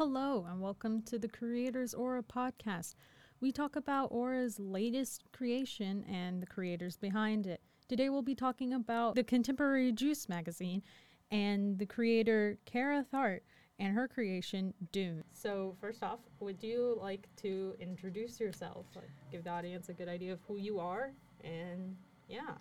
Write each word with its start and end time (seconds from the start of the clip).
Hello, 0.00 0.46
and 0.48 0.62
welcome 0.62 1.02
to 1.02 1.18
the 1.18 1.28
Creators 1.28 1.92
Aura 1.92 2.22
podcast. 2.22 2.94
We 3.42 3.52
talk 3.52 3.76
about 3.76 4.06
Aura's 4.06 4.58
latest 4.58 5.24
creation 5.30 6.06
and 6.08 6.40
the 6.40 6.46
creators 6.46 6.96
behind 6.96 7.46
it. 7.46 7.60
Today, 7.86 8.08
we'll 8.08 8.22
be 8.22 8.34
talking 8.34 8.72
about 8.72 9.14
the 9.14 9.22
Contemporary 9.22 9.92
Juice 9.92 10.26
magazine 10.26 10.82
and 11.30 11.78
the 11.78 11.84
creator 11.84 12.56
Kara 12.64 13.04
Theart 13.12 13.40
and 13.78 13.92
her 13.94 14.08
creation 14.08 14.72
Dune. 14.90 15.22
So, 15.34 15.76
first 15.82 16.02
off, 16.02 16.20
would 16.40 16.62
you 16.62 16.96
like 16.98 17.28
to 17.42 17.74
introduce 17.78 18.40
yourself? 18.40 18.86
Like, 18.96 19.10
give 19.30 19.44
the 19.44 19.50
audience 19.50 19.90
a 19.90 19.92
good 19.92 20.08
idea 20.08 20.32
of 20.32 20.38
who 20.48 20.56
you 20.56 20.80
are, 20.80 21.12
and 21.44 21.94
yeah. 22.26 22.54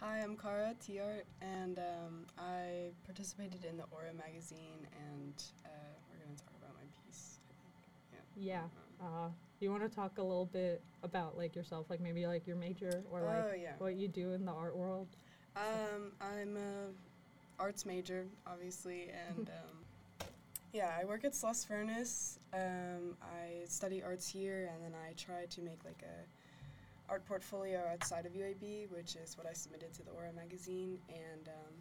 Hi, 0.00 0.20
I'm 0.22 0.34
Kara 0.34 0.72
Theart, 0.80 1.26
and 1.42 1.78
um, 1.78 2.24
I 2.38 2.88
participated 3.04 3.66
in 3.68 3.76
the 3.76 3.84
Aura 3.90 4.14
magazine, 4.16 4.86
and 4.96 5.34
uh, 5.66 5.68
we're 6.08 6.24
going 6.24 6.34
to 6.34 6.42
talk 6.42 6.54
about 6.56 6.72
my 6.72 6.88
piece. 7.04 7.40
I 7.50 7.52
think. 7.60 8.29
Yeah. 8.40 8.62
Uh, 9.00 9.28
you 9.60 9.70
want 9.70 9.82
to 9.82 9.94
talk 9.94 10.18
a 10.18 10.22
little 10.22 10.46
bit 10.46 10.82
about 11.02 11.36
like 11.36 11.54
yourself, 11.54 11.86
like 11.90 12.00
maybe 12.00 12.26
like 12.26 12.46
your 12.46 12.56
major 12.56 13.04
or 13.10 13.20
like 13.20 13.44
oh 13.44 13.52
yeah. 13.60 13.72
what 13.78 13.96
you 13.96 14.08
do 14.08 14.32
in 14.32 14.44
the 14.44 14.52
art 14.52 14.74
world? 14.74 15.08
Um, 15.56 16.12
I'm 16.20 16.56
a 16.56 17.62
arts 17.62 17.84
major, 17.84 18.26
obviously, 18.46 19.10
and 19.28 19.48
um, 20.20 20.26
yeah, 20.72 20.92
I 21.00 21.04
work 21.04 21.24
at 21.24 21.32
Sloss 21.32 21.66
Furnace. 21.66 22.38
Um, 22.54 23.16
I 23.22 23.66
study 23.66 24.02
arts 24.02 24.26
here, 24.26 24.70
and 24.72 24.82
then 24.82 24.98
I 24.98 25.12
try 25.12 25.44
to 25.44 25.60
make 25.60 25.84
like 25.84 26.02
a 26.02 27.12
art 27.12 27.26
portfolio 27.26 27.82
outside 27.92 28.24
of 28.24 28.32
UAB, 28.32 28.90
which 28.90 29.16
is 29.16 29.36
what 29.36 29.46
I 29.46 29.52
submitted 29.52 29.92
to 29.94 30.04
the 30.04 30.10
Aura 30.12 30.32
magazine, 30.32 30.98
and 31.08 31.48
um, 31.48 31.74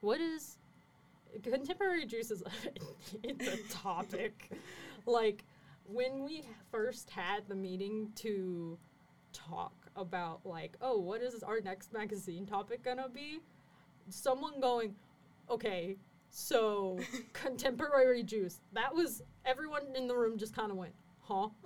What 0.00 0.20
is 0.20 0.58
contemporary 1.42 2.04
juice 2.04 2.30
is 2.30 2.42
it's 3.22 3.48
a 3.48 3.72
topic. 3.72 4.50
like 5.06 5.44
when 5.92 6.24
we 6.24 6.44
first 6.70 7.10
had 7.10 7.48
the 7.48 7.54
meeting 7.54 8.10
to 8.16 8.78
talk 9.32 9.72
about 9.96 10.40
like, 10.44 10.76
oh, 10.80 10.98
what 10.98 11.22
is 11.22 11.42
our 11.42 11.60
next 11.60 11.92
magazine 11.92 12.46
topic 12.46 12.82
gonna 12.82 13.08
be? 13.08 13.40
Someone 14.08 14.60
going, 14.60 14.94
okay, 15.50 15.96
so 16.30 16.98
contemporary 17.32 18.22
juice. 18.22 18.60
That 18.72 18.94
was 18.94 19.22
everyone 19.44 19.94
in 19.94 20.06
the 20.06 20.16
room 20.16 20.38
just 20.38 20.54
kind 20.54 20.70
of 20.70 20.76
went, 20.76 20.94
huh? 21.20 21.48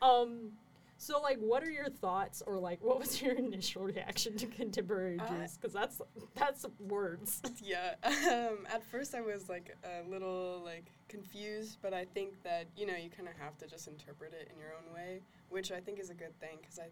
Um, 0.00 0.52
so 1.00 1.20
like, 1.20 1.38
what 1.38 1.62
are 1.62 1.70
your 1.70 1.88
thoughts, 1.88 2.42
or 2.46 2.58
like, 2.58 2.82
what 2.82 2.98
was 2.98 3.22
your 3.22 3.32
initial 3.46 3.82
reaction 3.82 4.36
to 4.36 4.46
contemporary 4.46 5.18
Uh, 5.18 5.28
juice? 5.28 5.56
Because 5.56 5.72
that's 5.72 6.00
that's 6.34 6.66
words. 6.80 7.40
yeah. 7.62 7.94
Um, 8.04 8.66
at 8.68 8.84
first, 8.84 9.14
I 9.14 9.20
was 9.20 9.48
like 9.48 9.76
a 9.84 10.08
little 10.08 10.60
like 10.64 10.86
confused, 11.08 11.78
but 11.82 11.94
I 11.94 12.04
think 12.04 12.42
that 12.42 12.66
you 12.76 12.84
know 12.86 12.96
you 12.96 13.10
kind 13.10 13.28
of 13.28 13.34
have 13.38 13.56
to 13.58 13.66
just 13.66 13.86
interpret 13.88 14.32
it 14.34 14.50
in 14.52 14.58
your 14.58 14.70
own 14.74 14.92
way, 14.94 15.20
which 15.50 15.70
I 15.72 15.80
think 15.80 15.98
is 16.00 16.10
a 16.10 16.14
good 16.14 16.38
thing 16.40 16.58
because 16.60 16.78
I, 16.78 16.88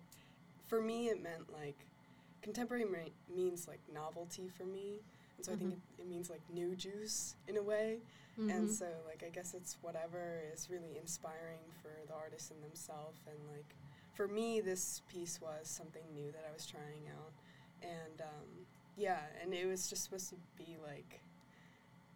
for 0.68 0.80
me, 0.80 1.08
it 1.08 1.20
meant 1.22 1.52
like 1.52 1.76
contemporary 2.42 2.84
me- 2.84 3.12
means 3.34 3.66
like 3.66 3.80
novelty 3.92 4.48
for 4.56 4.64
me, 4.64 5.00
and 5.36 5.44
so 5.44 5.52
I 5.52 5.56
think 5.56 5.70
Mhm. 5.70 5.78
it, 5.98 6.02
it 6.02 6.06
means 6.08 6.30
like 6.30 6.42
new 6.52 6.76
juice 6.76 7.34
in 7.48 7.56
a 7.56 7.62
way, 7.62 7.98
Mm-hmm. 8.38 8.50
and 8.50 8.70
so 8.70 8.86
like 9.06 9.24
I 9.26 9.30
guess 9.30 9.54
it's 9.54 9.78
whatever 9.80 10.42
is 10.54 10.68
really 10.70 10.98
inspiring 11.00 11.58
for 11.82 11.90
the 12.06 12.12
artist 12.14 12.50
in 12.52 12.60
themselves, 12.60 13.18
and 13.26 13.38
like 13.50 13.74
for 14.16 14.26
me, 14.28 14.60
this 14.60 15.02
piece 15.08 15.40
was 15.40 15.68
something 15.68 16.02
new 16.14 16.32
that 16.32 16.44
I 16.48 16.52
was 16.52 16.66
trying 16.66 17.08
out, 17.16 17.32
and 17.82 18.20
um, 18.20 18.48
yeah, 18.96 19.20
and 19.42 19.52
it 19.54 19.66
was 19.66 19.88
just 19.88 20.04
supposed 20.04 20.30
to 20.30 20.36
be 20.56 20.76
like, 20.82 21.20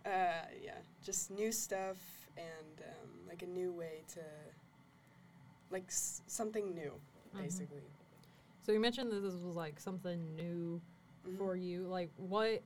uh, 0.07 0.47
yeah, 0.65 0.79
just 1.05 1.31
new 1.31 1.53
stuff 1.53 1.99
and 2.37 2.81
um, 2.89 3.11
like 3.29 3.43
a 3.43 3.47
new 3.47 3.73
way 3.73 4.03
to, 4.15 4.21
like 5.71 5.85
s- 5.89 6.23
something 6.27 6.75
new, 6.75 6.93
Mhm. 7.35 7.43
basically. 7.43 7.83
So 8.63 8.73
you 8.73 8.81
mentioned 8.81 9.11
that 9.13 9.21
this 9.21 9.35
was 9.35 9.57
like 9.57 9.79
something 9.81 10.37
new 10.37 10.81
Mhm. 11.27 11.37
for 11.39 11.57
you. 11.57 11.87
Like 11.87 12.11
what? 12.17 12.63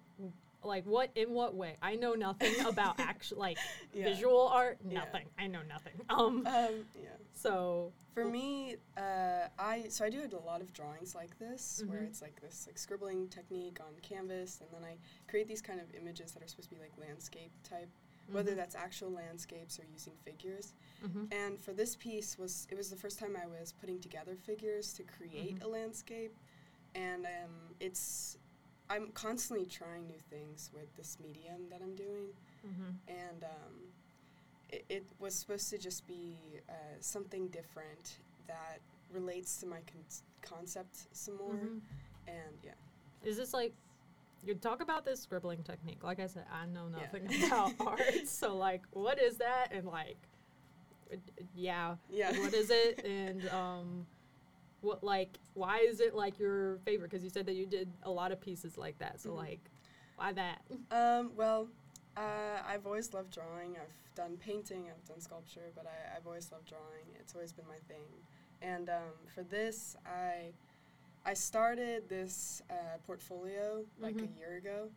Like 0.64 0.84
what? 0.86 1.10
In 1.14 1.30
what 1.30 1.54
way? 1.54 1.76
I 1.82 1.94
know 1.96 2.14
nothing 2.14 2.54
about 2.66 2.98
actual 3.00 3.38
like 3.38 3.58
Yeah. 3.92 4.04
visual 4.04 4.48
art. 4.48 4.78
Yeah. 4.88 5.00
Nothing. 5.00 5.26
I 5.38 5.46
know 5.46 5.60
nothing. 5.68 5.92
Um. 6.08 6.46
Um, 6.46 6.86
yeah. 7.00 7.08
So. 7.34 7.92
For 8.14 8.24
me, 8.24 8.76
uh, 8.96 9.48
I 9.58 9.86
so 9.88 10.04
I 10.04 10.08
do 10.08 10.20
a 10.22 10.46
lot 10.46 10.60
of 10.60 10.72
drawings 10.72 11.16
like 11.16 11.36
this, 11.40 11.82
where 11.88 11.98
Mhm. 12.02 12.06
it's 12.06 12.22
like 12.22 12.40
this 12.40 12.64
like 12.68 12.78
scribbling 12.78 13.26
technique 13.28 13.80
on 13.80 13.92
canvas, 14.02 14.60
and 14.60 14.70
then 14.72 14.88
I 14.88 14.98
create 15.28 15.48
these 15.48 15.60
kind 15.60 15.80
of 15.80 15.92
images 15.96 16.30
that 16.30 16.40
are 16.40 16.46
supposed 16.46 16.68
to 16.68 16.76
be 16.76 16.80
like 16.80 16.92
landscape 16.96 17.50
type, 17.64 17.88
whether 18.30 18.52
mhm, 18.52 18.56
that's 18.56 18.76
actual 18.76 19.10
landscapes 19.10 19.80
or 19.80 19.84
using 19.92 20.12
figures. 20.24 20.74
mhm. 21.04 21.26
And 21.34 21.60
for 21.60 21.72
this 21.72 21.96
piece 21.96 22.38
was 22.38 22.68
it 22.70 22.76
was 22.76 22.88
the 22.88 22.94
first 22.96 23.18
time 23.18 23.36
I 23.36 23.48
was 23.48 23.72
putting 23.72 23.98
together 23.98 24.36
figures 24.36 24.92
to 24.92 25.02
create 25.02 25.56
Mhm. 25.58 25.64
a 25.64 25.66
landscape, 25.66 26.36
and 26.94 27.26
um, 27.26 27.74
it's 27.80 28.38
I'm 28.90 29.08
constantly 29.12 29.66
trying 29.66 30.06
new 30.06 30.18
things 30.30 30.70
with 30.74 30.94
this 30.96 31.18
medium 31.20 31.68
that 31.70 31.80
I'm 31.82 31.94
doing, 31.96 32.28
Mhm. 32.66 32.94
and 33.08 33.44
um, 33.44 33.74
it, 34.70 34.84
it 34.88 35.04
was 35.18 35.34
supposed 35.34 35.70
to 35.70 35.78
just 35.78 36.06
be 36.06 36.36
uh, 36.68 36.72
something 37.00 37.48
different 37.48 38.18
that 38.46 38.80
relates 39.10 39.56
to 39.58 39.66
my 39.66 39.80
con- 39.90 40.04
concept 40.42 41.06
some 41.12 41.36
more, 41.38 41.54
Mhm. 41.54 41.80
and 42.26 42.58
yeah. 42.62 42.72
Is 43.22 43.36
this 43.36 43.52
like? 43.54 43.74
You 44.46 44.54
talk 44.54 44.82
about 44.82 45.06
this 45.06 45.22
scribbling 45.22 45.62
technique. 45.62 46.04
Like 46.04 46.20
I 46.20 46.26
said, 46.26 46.44
I 46.52 46.66
know 46.66 46.88
Yeah. 46.90 47.00
nothing 47.04 47.44
about 47.46 47.72
art. 47.80 48.26
So 48.28 48.54
like, 48.54 48.82
what 48.92 49.18
is 49.18 49.38
that? 49.38 49.68
And 49.72 49.86
like, 49.86 50.18
yeah, 51.54 51.96
Yeah. 52.10 52.38
what 52.38 52.52
is 52.52 52.68
it 52.70 53.02
and 53.06 53.48
um 53.48 54.06
what 54.84 55.02
like 55.02 55.38
why 55.54 55.78
is 55.78 56.00
it 56.00 56.14
like 56.14 56.38
your 56.38 56.78
favorite 56.84 57.10
because 57.10 57.24
you 57.24 57.30
said 57.30 57.46
that 57.46 57.54
you 57.54 57.66
did 57.66 57.88
a 58.04 58.10
lot 58.10 58.30
of 58.32 58.40
pieces 58.40 58.76
like 58.78 58.98
that 58.98 59.20
so 59.20 59.30
Mhm. 59.30 59.36
like 59.36 59.70
why 60.16 60.32
that 60.32 60.62
Um, 60.90 61.32
well, 61.34 61.68
uh, 62.16 62.60
I've 62.64 62.86
always 62.86 63.12
loved 63.12 63.32
drawing. 63.32 63.76
I've 63.76 64.14
done 64.14 64.36
painting, 64.36 64.88
I've 64.88 65.04
done 65.04 65.20
sculpture, 65.20 65.72
but 65.74 65.86
I, 65.86 66.16
I've 66.16 66.26
always 66.26 66.52
loved 66.52 66.68
drawing. 66.68 67.06
It's 67.18 67.34
always 67.34 67.52
been 67.52 67.66
my 67.66 67.78
thing. 67.88 68.06
And 68.62 68.88
um, 68.88 69.14
for 69.34 69.42
this, 69.42 69.96
I 70.06 70.52
I 71.26 71.34
started 71.34 72.08
this 72.08 72.62
uh, 72.70 72.98
portfolio 73.06 73.84
like 73.98 74.16
Mhm. 74.16 74.28
a 74.34 74.38
year 74.38 74.56
ago, 74.56 74.90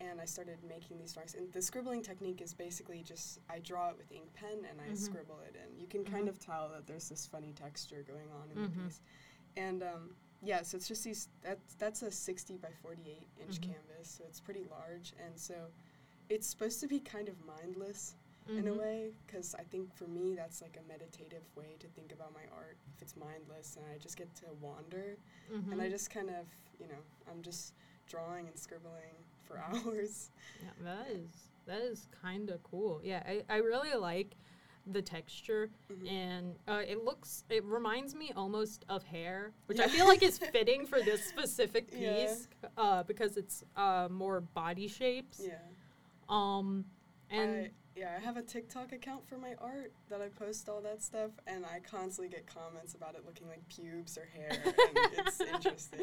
and 0.00 0.20
I 0.20 0.24
started 0.24 0.58
making 0.64 0.98
these 0.98 1.12
drawings. 1.12 1.34
And 1.34 1.52
the 1.52 1.62
scribbling 1.62 2.02
technique 2.02 2.40
is 2.42 2.52
basically 2.54 3.02
just 3.04 3.38
I 3.48 3.60
draw 3.60 3.90
it 3.90 3.96
with 3.98 4.10
ink 4.10 4.32
pen 4.34 4.64
and 4.68 4.80
I 4.80 4.88
Mhm. 4.88 4.96
scribble 4.98 5.38
it 5.48 5.54
in. 5.54 5.78
You 5.78 5.86
can 5.86 6.04
kind 6.04 6.24
Mhm. 6.26 6.30
of 6.30 6.38
tell 6.40 6.68
that 6.70 6.86
there's 6.88 7.08
this 7.08 7.26
funny 7.26 7.52
texture 7.52 8.02
going 8.02 8.30
on 8.32 8.50
in 8.50 8.56
Mhm. 8.58 8.74
the 8.74 8.82
piece. 8.82 9.00
And 9.56 9.82
um, 9.82 10.10
yeah, 10.42 10.62
so 10.62 10.76
it's 10.76 10.88
just 10.88 11.04
these. 11.04 11.28
That's 11.42 11.74
that's 11.74 12.02
a 12.02 12.10
60 12.10 12.56
by 12.58 12.68
48 12.82 13.26
inch 13.40 13.60
Mhm. 13.60 13.62
canvas, 13.62 14.08
so 14.18 14.24
it's 14.28 14.40
pretty 14.40 14.64
large, 14.70 15.12
and 15.24 15.38
so 15.38 15.54
it's 16.28 16.46
supposed 16.46 16.80
to 16.80 16.86
be 16.88 16.98
kind 17.00 17.28
of 17.28 17.34
mindless 17.46 18.14
in 18.48 18.68
a 18.68 18.70
Mhm. 18.70 18.78
way, 18.78 19.10
because 19.26 19.54
I 19.54 19.62
think 19.64 19.92
for 19.94 20.06
me 20.06 20.34
that's 20.34 20.62
like 20.62 20.76
a 20.76 20.82
meditative 20.88 21.42
way 21.56 21.76
to 21.80 21.88
think 21.88 22.12
about 22.12 22.32
my 22.34 22.44
art. 22.54 22.76
If 22.96 23.02
it's 23.02 23.16
mindless, 23.16 23.76
and 23.76 23.84
I 23.92 23.98
just 23.98 24.16
get 24.16 24.34
to 24.36 24.46
wander, 24.60 25.16
and 25.70 25.80
I 25.80 25.86
Mhm. 25.86 25.90
just 25.90 26.10
kind 26.10 26.30
of, 26.30 26.46
you 26.78 26.86
know, 26.88 27.02
I'm 27.28 27.42
just 27.42 27.74
drawing 28.06 28.46
and 28.48 28.58
scribbling 28.58 29.16
for 29.44 29.58
hours. 29.68 30.30
yeah 30.62 30.70
that 30.80 31.08
is 31.10 31.50
that 31.66 31.80
is 31.80 32.06
kind 32.22 32.50
of 32.50 32.62
cool 32.62 33.00
yeah 33.02 33.22
I, 33.26 33.42
I 33.48 33.56
really 33.58 33.94
like 33.94 34.36
the 34.86 35.02
texture 35.02 35.70
Mhm. 35.90 36.08
and 36.10 36.58
uh, 36.68 36.82
it 36.86 37.02
looks 37.04 37.44
it 37.50 37.64
reminds 37.64 38.14
me 38.14 38.32
almost 38.36 38.84
of 38.88 39.02
hair 39.04 39.52
which 39.66 39.80
i 39.80 39.88
feel 39.88 40.06
like 40.06 40.22
is 40.22 40.38
fitting 40.56 40.86
for 40.86 41.02
this 41.02 41.24
specific 41.24 41.88
Yeah. 41.92 42.14
piece 42.26 42.48
uh, 42.76 43.02
because 43.02 43.36
it's 43.36 43.64
uh, 43.76 44.08
more 44.10 44.40
body 44.40 44.86
shapes 44.88 45.40
Yeah. 45.44 45.58
um 46.28 46.84
and 47.30 47.50
I, 47.66 47.70
yeah, 47.96 48.14
I 48.16 48.20
have 48.22 48.36
a 48.36 48.42
TikTok 48.42 48.92
account 48.92 49.26
for 49.26 49.38
my 49.38 49.54
art 49.60 49.92
that 50.10 50.20
I 50.20 50.28
post 50.28 50.68
all 50.68 50.80
that 50.82 51.02
stuff, 51.02 51.30
and 51.46 51.64
I 51.64 51.80
constantly 51.80 52.28
get 52.28 52.46
comments 52.46 52.94
about 52.94 53.14
it 53.14 53.22
looking 53.24 53.48
like 53.48 53.66
pubes 53.68 54.18
or 54.18 54.26
hair, 54.26 54.50
and 54.50 54.98
it's 55.26 55.40
interesting. 55.54 56.00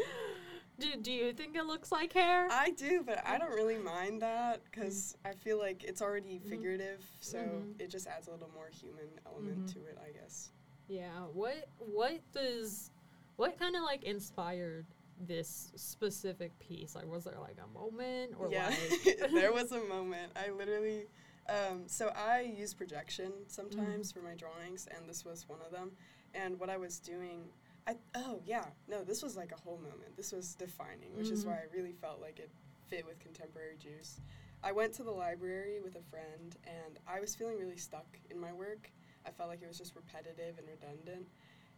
Do, 0.80 0.88
do 1.00 1.12
you 1.12 1.34
think 1.34 1.56
it 1.56 1.66
looks 1.66 1.92
like 1.92 2.14
hair? 2.14 2.48
I 2.50 2.72
do, 2.72 3.04
but 3.06 3.22
I 3.28 3.38
don't 3.38 3.52
really 3.54 3.78
mind 3.78 4.24
that 4.24 4.64
because 4.66 5.16
I 5.24 5.34
feel 5.34 5.60
like 5.60 5.84
it's 5.84 6.02
already 6.02 6.40
Mhm. 6.40 6.50
figurative, 6.50 7.06
so 7.20 7.38
Mhm. 7.38 7.80
it 7.80 7.92
just 7.92 8.08
adds 8.08 8.28
a 8.28 8.32
little 8.32 8.50
more 8.50 8.70
human 8.70 9.20
element 9.28 9.66
Mhm. 9.68 9.74
to 9.74 9.80
it, 9.86 9.98
I 10.04 10.12
guess. 10.12 10.52
yeah. 10.88 11.22
What 11.28 11.70
what 11.78 12.20
does 12.34 12.90
what 13.36 13.58
kind 13.60 13.76
of 13.76 13.84
like 13.84 14.04
inspired 14.04 14.86
this 15.18 15.72
specific 15.76 16.58
piece? 16.60 16.96
Like, 16.96 17.06
was 17.06 17.24
there 17.24 17.40
like 17.40 17.58
a 17.64 17.68
moment 17.68 18.34
or 18.38 18.50
yeah, 18.50 18.68
like? 18.70 19.32
there 19.32 19.54
was 19.54 19.72
a 19.72 19.80
moment. 19.86 20.32
I 20.36 20.50
literally, 20.52 21.06
um, 21.50 21.84
so 21.88 22.12
I 22.16 22.42
use 22.42 22.74
projection 22.74 23.32
sometimes 23.48 24.12
Mm-hmm. 24.12 24.20
for 24.20 24.26
my 24.26 24.36
drawings, 24.36 24.88
and 24.96 25.08
this 25.10 25.26
was 25.26 25.48
one 25.50 25.60
of 25.66 25.72
them. 25.72 25.92
And 26.34 26.60
what 26.60 26.70
I 26.70 26.78
was 26.78 27.00
doing, 27.00 27.50
I 27.86 27.98
oh 28.16 28.42
yeah, 28.46 28.66
no, 28.88 29.04
this 29.04 29.22
was 29.22 29.36
like 29.36 29.52
a 29.52 29.56
whole 29.62 29.78
moment. 29.78 30.16
This 30.18 30.32
was 30.32 30.56
defining, 30.56 31.16
which 31.16 31.30
is 31.30 31.44
Mhm. 31.44 31.48
why 31.48 31.54
I 31.56 31.66
really 31.74 31.94
felt 31.94 32.22
like 32.22 32.40
it 32.40 32.50
fit 32.88 33.06
with 33.06 33.20
contemporary 33.20 33.78
juice. 33.78 34.20
I 34.64 34.72
went 34.72 34.94
to 34.94 35.04
the 35.04 35.12
library 35.12 35.80
with 35.82 35.96
a 35.96 36.02
friend, 36.04 36.56
and 36.66 36.98
I 37.08 37.20
was 37.20 37.36
feeling 37.36 37.58
really 37.60 37.78
stuck 37.78 38.08
in 38.30 38.40
my 38.40 38.54
work. 38.54 38.90
I 39.26 39.32
felt 39.32 39.50
like 39.50 39.62
it 39.62 39.68
was 39.68 39.78
just 39.78 39.96
repetitive 39.96 40.58
and 40.58 40.68
redundant. 40.68 41.28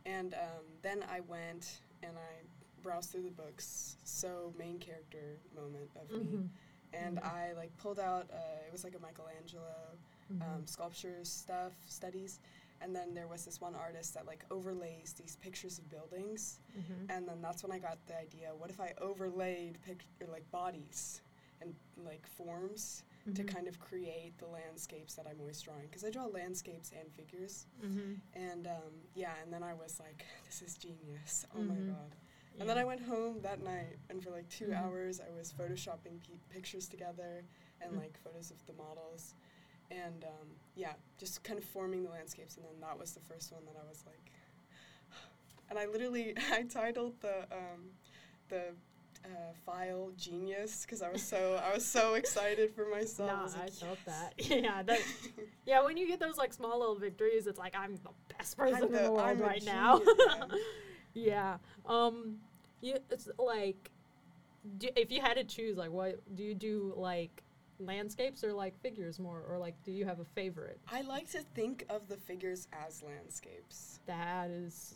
And 0.06 0.34
um, 0.36 0.66
then 0.84 1.04
I 1.10 1.22
went 1.22 1.80
and 2.04 2.16
I 2.16 2.44
browsed 2.84 3.12
through 3.12 3.24
the 3.24 3.32
books. 3.32 3.98
So 4.04 4.54
main 4.58 4.78
character 4.78 5.40
moment 5.56 5.90
of 5.96 6.10
me, 6.12 6.26
Mhm. 6.38 6.50
And 6.96 7.18
Mhm. 7.18 7.24
I 7.34 7.54
like 7.54 7.76
pulled 7.78 8.00
out. 8.00 8.30
Uh, 8.32 8.66
it 8.68 8.72
was 8.72 8.84
like 8.84 8.96
a 8.96 9.00
Michelangelo 9.00 9.98
Mhm. 10.32 10.42
um, 10.42 10.68
sculptures 10.68 11.30
stuff 11.30 11.74
studies, 11.88 12.40
and 12.82 12.96
then 12.96 13.14
there 13.14 13.28
was 13.28 13.46
this 13.46 13.62
one 13.62 13.76
artist 13.76 14.14
that 14.16 14.26
like 14.26 14.44
overlays 14.52 15.14
these 15.14 15.36
pictures 15.38 15.78
of 15.80 15.90
buildings, 15.90 16.60
Mhm. 16.78 17.10
and 17.10 17.28
then 17.28 17.42
that's 17.42 17.62
when 17.64 17.72
I 17.72 17.80
got 17.80 17.98
the 18.08 18.18
idea. 18.18 18.54
What 18.56 18.70
if 18.70 18.80
I 18.80 18.94
overlaid 19.00 19.80
pic- 19.84 20.06
or 20.22 20.28
like 20.28 20.50
bodies 20.52 21.22
and 21.62 21.76
like 21.98 22.26
forms 22.28 23.04
to 23.34 23.44
Mhm. 23.44 23.48
kind 23.48 23.68
of 23.68 23.80
create 23.80 24.38
the 24.38 24.46
landscapes 24.48 25.16
that 25.16 25.26
I'm 25.28 25.40
always 25.40 25.62
drawing? 25.62 25.88
Because 25.88 26.04
I 26.04 26.10
draw 26.12 26.26
landscapes 26.26 26.92
and 26.92 27.12
figures, 27.14 27.66
Mhm. 27.82 28.20
and 28.34 28.68
um, 28.68 28.94
yeah, 29.16 29.36
and 29.42 29.52
then 29.54 29.64
I 29.64 29.74
was 29.74 30.00
like, 30.00 30.26
this 30.46 30.62
is 30.62 30.76
genius. 30.78 31.46
Oh 31.56 31.62
my 31.62 31.76
god. 31.76 32.16
And 32.60 32.70
then 32.70 32.78
I 32.78 32.86
went 32.86 33.02
home 33.02 33.42
that 33.42 33.62
night, 33.62 33.98
and 34.10 34.24
for 34.24 34.32
like 34.32 34.48
2 34.50 34.68
Mhm. 34.68 34.82
hours, 34.82 35.20
I 35.20 35.30
was 35.36 35.52
photoshopping 35.52 36.22
pe- 36.26 36.38
pictures 36.50 36.88
together 36.88 37.44
and 37.82 37.94
Mm. 37.94 37.98
like 37.98 38.18
photos 38.24 38.50
of 38.52 38.66
the 38.66 38.74
models, 38.74 39.34
and 39.92 40.24
um, 40.24 40.56
yeah, 40.76 40.94
just 41.18 41.44
kind 41.44 41.60
of 41.60 41.66
forming 41.66 42.04
the 42.04 42.10
landscapes. 42.10 42.56
And 42.58 42.66
then 42.66 42.80
that 42.80 42.98
was 42.98 43.14
the 43.14 43.20
first 43.20 43.52
one 43.52 43.66
that 43.66 43.76
I 43.76 43.84
was 43.88 44.04
like, 44.06 44.32
and 45.70 45.78
I 45.78 45.86
literally 45.86 46.34
I 46.52 46.64
titled 46.64 47.20
the 47.22 47.44
um, 47.52 47.92
the 48.50 48.74
uh, 49.26 49.54
file 49.66 50.12
"Genius" 50.16 50.84
because 50.86 51.02
I 51.02 51.10
was 51.12 51.22
so 51.24 51.56
I 51.62 51.74
was 51.74 51.86
so 51.86 52.14
excited 52.22 52.74
for 52.74 52.86
myself. 52.86 53.30
Nah, 53.54 53.60
I 53.60 53.64
like, 53.66 53.74
felt 53.74 54.00
"Yes." 54.06 54.06
that. 54.06 54.34
Yeah, 54.64 54.82
that. 54.84 55.02
Yeah, 55.66 55.84
when 55.84 55.98
you 55.98 56.08
get 56.08 56.20
those 56.22 56.38
like 56.38 56.54
small 56.54 56.80
little 56.80 56.96
victories, 56.96 57.48
it's 57.48 57.60
like 57.60 57.76
I'm 57.76 57.96
the 57.98 58.12
best 58.38 58.56
person 58.58 58.84
in 58.86 58.92
the- 58.94 59.00
the 59.02 59.12
world 59.12 59.28
I'm 59.28 59.40
right 59.40 59.64
now. 59.66 59.98
genius, 60.00 60.16
yeah. 60.26 60.58
Um. 61.86 62.38
You, 62.82 62.98
it's 63.10 63.30
like, 63.40 63.90
do, 64.78 64.90
if 64.96 65.12
you 65.12 65.22
had 65.22 65.36
to 65.38 65.44
choose, 65.44 65.78
like, 65.78 65.92
what 65.92 66.20
do 66.36 66.44
you 66.44 66.54
do? 66.54 66.94
Like, 66.96 67.42
landscapes 67.80 68.44
or 68.44 68.54
like 68.54 68.80
figures 68.82 69.20
more, 69.20 69.44
or 69.50 69.58
like, 69.58 69.76
do 69.84 69.92
you 69.92 70.06
have 70.06 70.20
a 70.20 70.26
favorite? 70.26 70.80
I 70.92 71.02
like 71.02 71.30
to 71.32 71.42
think 71.56 71.86
of 71.90 72.08
the 72.08 72.18
figures 72.18 72.68
as 72.74 73.02
landscapes 73.04 74.00
That 74.06 74.50
is, 74.50 74.96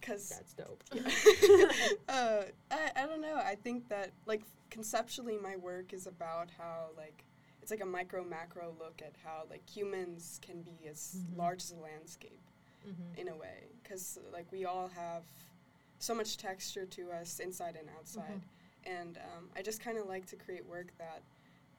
because 0.00 0.28
that's 0.28 0.52
dope. 0.54 0.82
uh, 2.08 2.42
I, 2.70 2.90
I 2.96 3.06
don't 3.06 3.20
know. 3.20 3.36
I 3.36 3.54
think 3.54 3.88
that 3.88 4.10
like 4.26 4.42
conceptually, 4.70 5.38
my 5.38 5.56
work 5.56 5.92
is 5.92 6.06
about 6.06 6.48
how 6.58 6.88
like 6.96 7.24
it's 7.62 7.70
like 7.70 7.80
a 7.82 7.86
micro 7.86 8.22
macro 8.24 8.74
look 8.78 9.00
at 9.02 9.14
how 9.24 9.44
like 9.50 9.68
humans 9.68 10.38
can 10.42 10.62
be 10.62 10.86
as 10.88 11.16
Mhm. 11.16 11.38
large 11.38 11.62
as 11.62 11.70
a 11.72 11.76
landscape 11.76 12.40
mm-hmm. 12.86 13.20
in 13.20 13.28
a 13.28 13.36
way, 13.36 13.68
because 13.82 14.18
like 14.32 14.46
we 14.52 14.64
all 14.64 14.88
have 14.88 15.22
so 15.98 16.14
much 16.14 16.36
texture 16.36 16.84
to 16.86 17.10
us 17.12 17.38
inside 17.40 17.76
and 17.78 17.88
outside, 17.98 18.40
and 18.84 19.18
um, 19.18 19.48
I 19.56 19.62
just 19.62 19.80
kind 19.82 19.98
of 19.98 20.06
like 20.06 20.26
to 20.26 20.36
create 20.36 20.66
work 20.66 20.88
that 20.98 21.22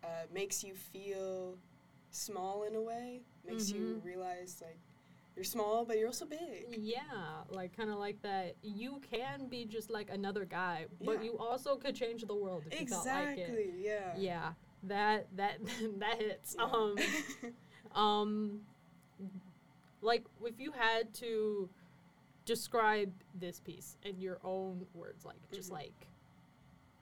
uh, 0.04 0.26
makes 0.34 0.64
you 0.64 0.74
feel 0.76 1.58
small 2.12 2.64
in 2.64 2.76
a 2.76 2.82
way, 2.82 3.22
makes 3.46 3.72
you 3.72 4.00
Mhm. 4.02 4.06
realize 4.06 4.62
like 4.62 4.78
you're 5.36 5.44
small 5.44 5.84
but 5.84 5.98
you're 5.98 6.08
also 6.08 6.26
big. 6.26 6.66
Yeah, 6.78 7.02
like 7.50 7.76
kind 7.76 7.90
of 7.90 7.98
like 7.98 8.22
that. 8.22 8.56
You 8.64 9.02
can 9.12 9.48
be 9.48 9.66
just 9.66 9.90
like 9.90 10.10
another 10.10 10.46
guy, 10.46 10.86
but 11.04 11.18
Yeah. 11.18 11.24
you 11.24 11.38
also 11.38 11.76
could 11.76 11.94
change 11.96 12.24
the 12.24 12.36
world 12.36 12.64
if 12.68 12.80
you 12.80 12.88
felt 12.88 13.06
like 13.06 13.38
it. 13.38 13.42
Exactly. 13.42 13.74
Yeah. 13.78 14.16
Yeah, 14.18 14.54
that 14.84 15.28
that 15.36 15.58
that 16.00 16.18
hits. 16.22 16.56
Yeah. 16.58 16.64
Um, 16.66 16.96
um, 18.02 18.62
like 20.06 20.24
if 20.44 20.60
you 20.60 20.72
had 20.72 21.14
to 21.16 21.70
describe 22.46 23.12
this 23.34 23.60
piece 23.60 23.98
in 24.04 24.20
your 24.22 24.40
own 24.44 24.86
words, 24.94 25.26
like 25.26 25.38
just 25.52 25.70
Mhm. 25.70 25.74
like 25.74 26.08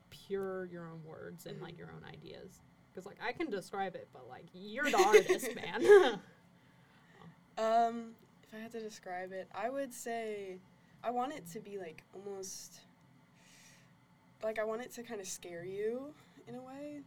pure 0.10 0.66
your 0.66 0.88
own 0.88 1.04
words 1.04 1.46
and 1.46 1.62
like 1.62 1.74
Mhm. 1.76 1.80
your 1.80 1.92
own 1.92 2.04
ideas, 2.06 2.62
because 2.90 3.06
like 3.06 3.18
I 3.22 3.34
can 3.34 3.50
describe 3.50 3.96
it, 3.96 4.08
but 4.14 4.28
like 4.30 4.46
you're 4.54 4.90
the 4.90 4.98
artist, 4.98 5.54
man. 5.56 6.22
Um, 7.56 8.16
if 8.42 8.52
I 8.54 8.58
had 8.58 8.72
to 8.72 8.80
describe 8.80 9.32
it, 9.32 9.48
I 9.54 9.70
would 9.70 9.94
say 9.94 10.58
I 11.04 11.12
want 11.12 11.34
it 11.34 11.46
to 11.52 11.60
be 11.60 11.78
like 11.78 12.04
almost 12.16 12.80
like 14.42 14.58
I 14.58 14.64
want 14.64 14.82
it 14.82 14.92
to 14.94 15.04
kind 15.04 15.22
of 15.22 15.28
scare 15.28 15.64
you 15.64 16.16
in 16.48 16.56
a 16.56 16.62
way. 16.62 17.02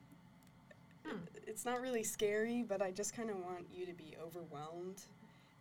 Hmm. 1.04 1.19
It's 1.49 1.64
not 1.64 1.81
really 1.81 2.04
scary, 2.04 2.62
but 2.62 2.81
I 2.81 2.92
just 2.92 3.12
kind 3.14 3.28
of 3.28 3.38
want 3.38 3.66
you 3.72 3.87
to 3.87 3.92
be 3.92 4.16
overwhelmed 4.22 5.02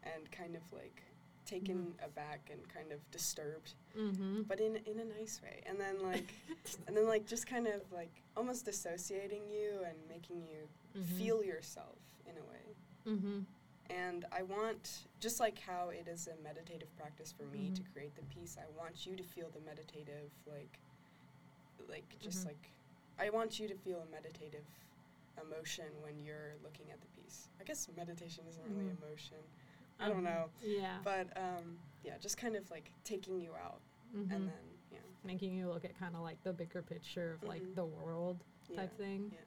and 0.05 0.29
kind 0.31 0.55
of 0.55 0.61
like 0.71 1.01
taken 1.45 1.93
aback 2.03 2.49
and 2.51 2.59
kind 2.73 2.91
of 2.91 2.99
disturbed, 3.11 3.73
mm-hmm. 3.97 4.41
but 4.43 4.59
in 4.59 4.77
in 4.85 4.99
a 4.99 5.05
nice 5.19 5.41
way. 5.43 5.61
And 5.67 5.79
then 5.79 6.01
like 6.01 6.33
and 6.87 6.95
then 6.95 7.07
like 7.07 7.25
just 7.27 7.45
kind 7.47 7.67
of 7.67 7.81
like 7.91 8.11
almost 8.35 8.65
dissociating 8.65 9.41
you 9.49 9.81
and 9.87 9.95
making 10.09 10.41
you 10.41 10.67
feel 11.17 11.43
yourself 11.43 11.97
in 12.25 12.33
a 12.37 12.45
way. 12.51 13.15
Mm-hmm. 13.15 13.39
And 13.91 14.25
I 14.31 14.41
want, 14.41 15.01
just 15.19 15.39
like 15.39 15.59
how 15.59 15.89
it 15.89 16.07
is 16.07 16.27
a 16.27 16.41
meditative 16.43 16.89
practice 16.97 17.31
for 17.31 17.43
me 17.55 17.69
to 17.75 17.81
Mhm. 17.83 17.93
create 17.93 18.15
the 18.15 18.23
piece, 18.23 18.57
I 18.57 18.65
want 18.75 19.05
you 19.05 19.15
to 19.15 19.21
feel 19.23 19.49
the 19.51 19.59
meditative, 19.59 20.31
like, 20.47 20.79
like 21.87 22.17
just 22.19 22.41
Mhm. 22.41 22.45
like, 22.47 22.69
I 23.19 23.29
want 23.29 23.59
you 23.59 23.67
to 23.67 23.75
feel 23.75 23.99
a 24.01 24.05
meditative 24.07 24.65
emotion 25.39 25.85
when 26.01 26.17
you're 26.19 26.55
looking 26.63 26.89
at 26.91 26.99
the 26.99 27.07
piece. 27.21 27.47
I 27.59 27.63
guess 27.63 27.87
meditation 27.95 28.43
isn't 28.47 28.65
really 28.67 28.89
emotion. 28.89 29.37
I 29.99 30.09
don't 30.09 30.23
know, 30.23 30.49
Yeah. 30.61 30.97
but 31.03 31.27
um, 31.37 31.77
yeah, 32.03 32.17
just 32.19 32.37
kind 32.37 32.55
of 32.55 32.69
like 32.69 32.91
taking 33.03 33.39
you 33.39 33.51
out, 33.55 33.79
Mhm. 34.13 34.31
and 34.31 34.47
then 34.47 34.63
yeah, 34.91 34.99
making 35.23 35.53
you 35.53 35.69
look 35.69 35.85
at 35.85 35.97
kind 35.97 36.15
of 36.15 36.21
like 36.21 36.41
the 36.43 36.53
bigger 36.53 36.81
picture 36.81 37.33
of 37.33 37.43
like 37.43 37.61
Mhm. 37.63 37.75
the 37.75 37.85
world 37.85 38.43
yeah, 38.69 38.81
type 38.81 38.93
thing. 38.97 39.31
yeah. 39.33 39.39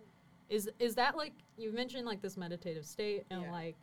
Is 0.49 0.71
is 0.79 0.95
that 0.95 1.17
like 1.17 1.35
you 1.59 1.73
mentioned 1.73 2.07
like 2.07 2.23
this 2.23 2.37
meditative 2.37 2.87
state 2.87 3.27
and 3.31 3.43
Yeah. 3.43 3.51
like 3.53 3.77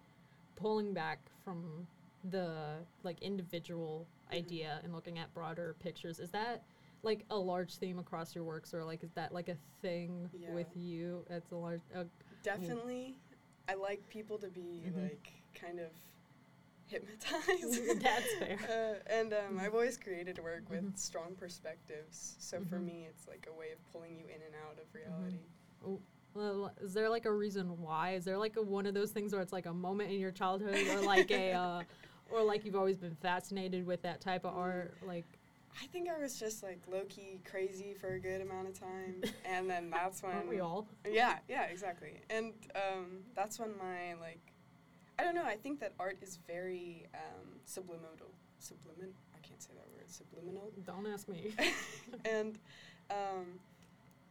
pulling 0.56 0.94
back 0.94 1.20
from 1.44 1.88
the 2.24 2.84
like 3.04 3.22
individual 3.22 4.08
Mhm. 4.32 4.36
idea 4.38 4.80
and 4.84 4.92
looking 4.94 5.20
at 5.20 5.32
broader 5.34 5.76
pictures? 5.80 6.20
Is 6.20 6.32
that 6.32 6.64
like 7.04 7.24
a 7.30 7.38
large 7.38 7.76
theme 7.78 8.00
across 8.00 8.34
your 8.34 8.44
works 8.44 8.74
or 8.74 8.84
like 8.84 9.04
is 9.04 9.12
that 9.14 9.32
like 9.32 9.48
a 9.50 9.56
thing 9.84 10.28
Yeah. 10.34 10.52
with 10.56 10.76
you? 10.76 11.24
It's 11.30 11.52
a 11.52 11.56
large 11.56 11.82
uh, 11.94 12.06
Definitely, 12.42 13.20
I 13.68 13.76
like 13.76 14.08
people 14.10 14.38
to 14.40 14.50
be 14.50 14.84
Mhm. 14.88 15.04
like 15.04 15.32
kind 15.54 15.80
of 15.80 15.92
hypnotized. 16.88 18.00
That's 18.04 18.34
fair. 18.40 18.58
Uh, 19.08 19.14
and 19.14 19.34
um, 19.34 19.60
I've 19.60 19.74
always 19.74 19.98
created 19.98 20.40
work 20.40 20.70
with 20.70 20.84
Mhm. 20.84 20.98
strong 20.98 21.36
perspectives. 21.36 22.36
So 22.40 22.60
for 22.62 22.78
Mhm. 22.78 22.86
me, 22.86 23.06
it's 23.10 23.28
like 23.28 23.48
a 23.50 23.54
way 23.58 23.72
of 23.72 23.92
pulling 23.92 24.16
you 24.18 24.26
in 24.26 24.42
and 24.42 24.56
out 24.68 24.78
of 24.80 24.94
reality. 24.94 25.40
well, 26.34 26.72
is 26.82 26.94
there 26.94 27.10
like 27.10 27.26
a 27.26 27.32
reason 27.32 27.80
why? 27.82 28.12
Is 28.16 28.26
there 28.26 28.38
like 28.38 28.58
a 28.58 28.62
one 28.62 28.86
of 28.86 28.94
those 28.94 29.12
things 29.12 29.32
where 29.34 29.42
it's 29.42 29.54
like 29.54 29.66
a 29.68 29.74
moment 29.74 30.12
in 30.12 30.20
your 30.20 30.32
childhood 30.32 30.88
or 30.90 31.02
like 31.02 31.32
a 31.32 31.54
uh, 31.54 31.84
or 32.32 32.44
like 32.44 32.66
you've 32.66 32.76
always 32.76 32.98
been 32.98 33.16
fascinated 33.16 33.86
with 33.86 34.02
that 34.02 34.20
type 34.22 34.44
of 34.46 34.54
Mm. 34.54 34.58
art? 34.58 34.98
Like 35.06 35.26
I 35.82 35.88
think 35.88 36.10
I 36.10 36.18
was 36.22 36.40
just 36.40 36.64
like 36.64 36.80
low 36.88 37.04
key 37.06 37.42
crazy 37.44 37.94
for 37.94 38.14
a 38.14 38.20
good 38.20 38.42
amount 38.42 38.68
of 38.68 38.80
time, 38.80 39.22
and 39.46 39.70
then 39.70 39.90
that's 39.90 40.24
when 40.24 40.34
aren't 40.36 40.50
we 40.50 40.60
all? 40.60 40.88
Yeah, 41.10 41.40
yeah, 41.50 41.64
exactly. 41.66 42.22
And 42.30 42.54
um, 42.76 43.24
that's 43.36 43.60
when 43.60 43.78
my 43.78 44.14
like, 44.16 44.40
I 45.18 45.24
don't 45.24 45.36
know. 45.36 45.46
I 45.46 45.56
think 45.56 45.80
that 45.80 45.94
art 46.00 46.18
is 46.22 46.40
very 46.48 47.06
um, 47.14 47.48
subliminal. 47.66 48.32
Sublimin. 48.62 49.10
I 49.34 49.40
can't 49.48 49.62
say 49.62 49.72
that 49.76 49.88
word. 49.94 50.10
Subliminal. 50.10 50.72
Don't 50.86 51.08
ask 51.08 51.28
me. 51.30 51.54
and 52.26 52.58
um, 53.10 53.46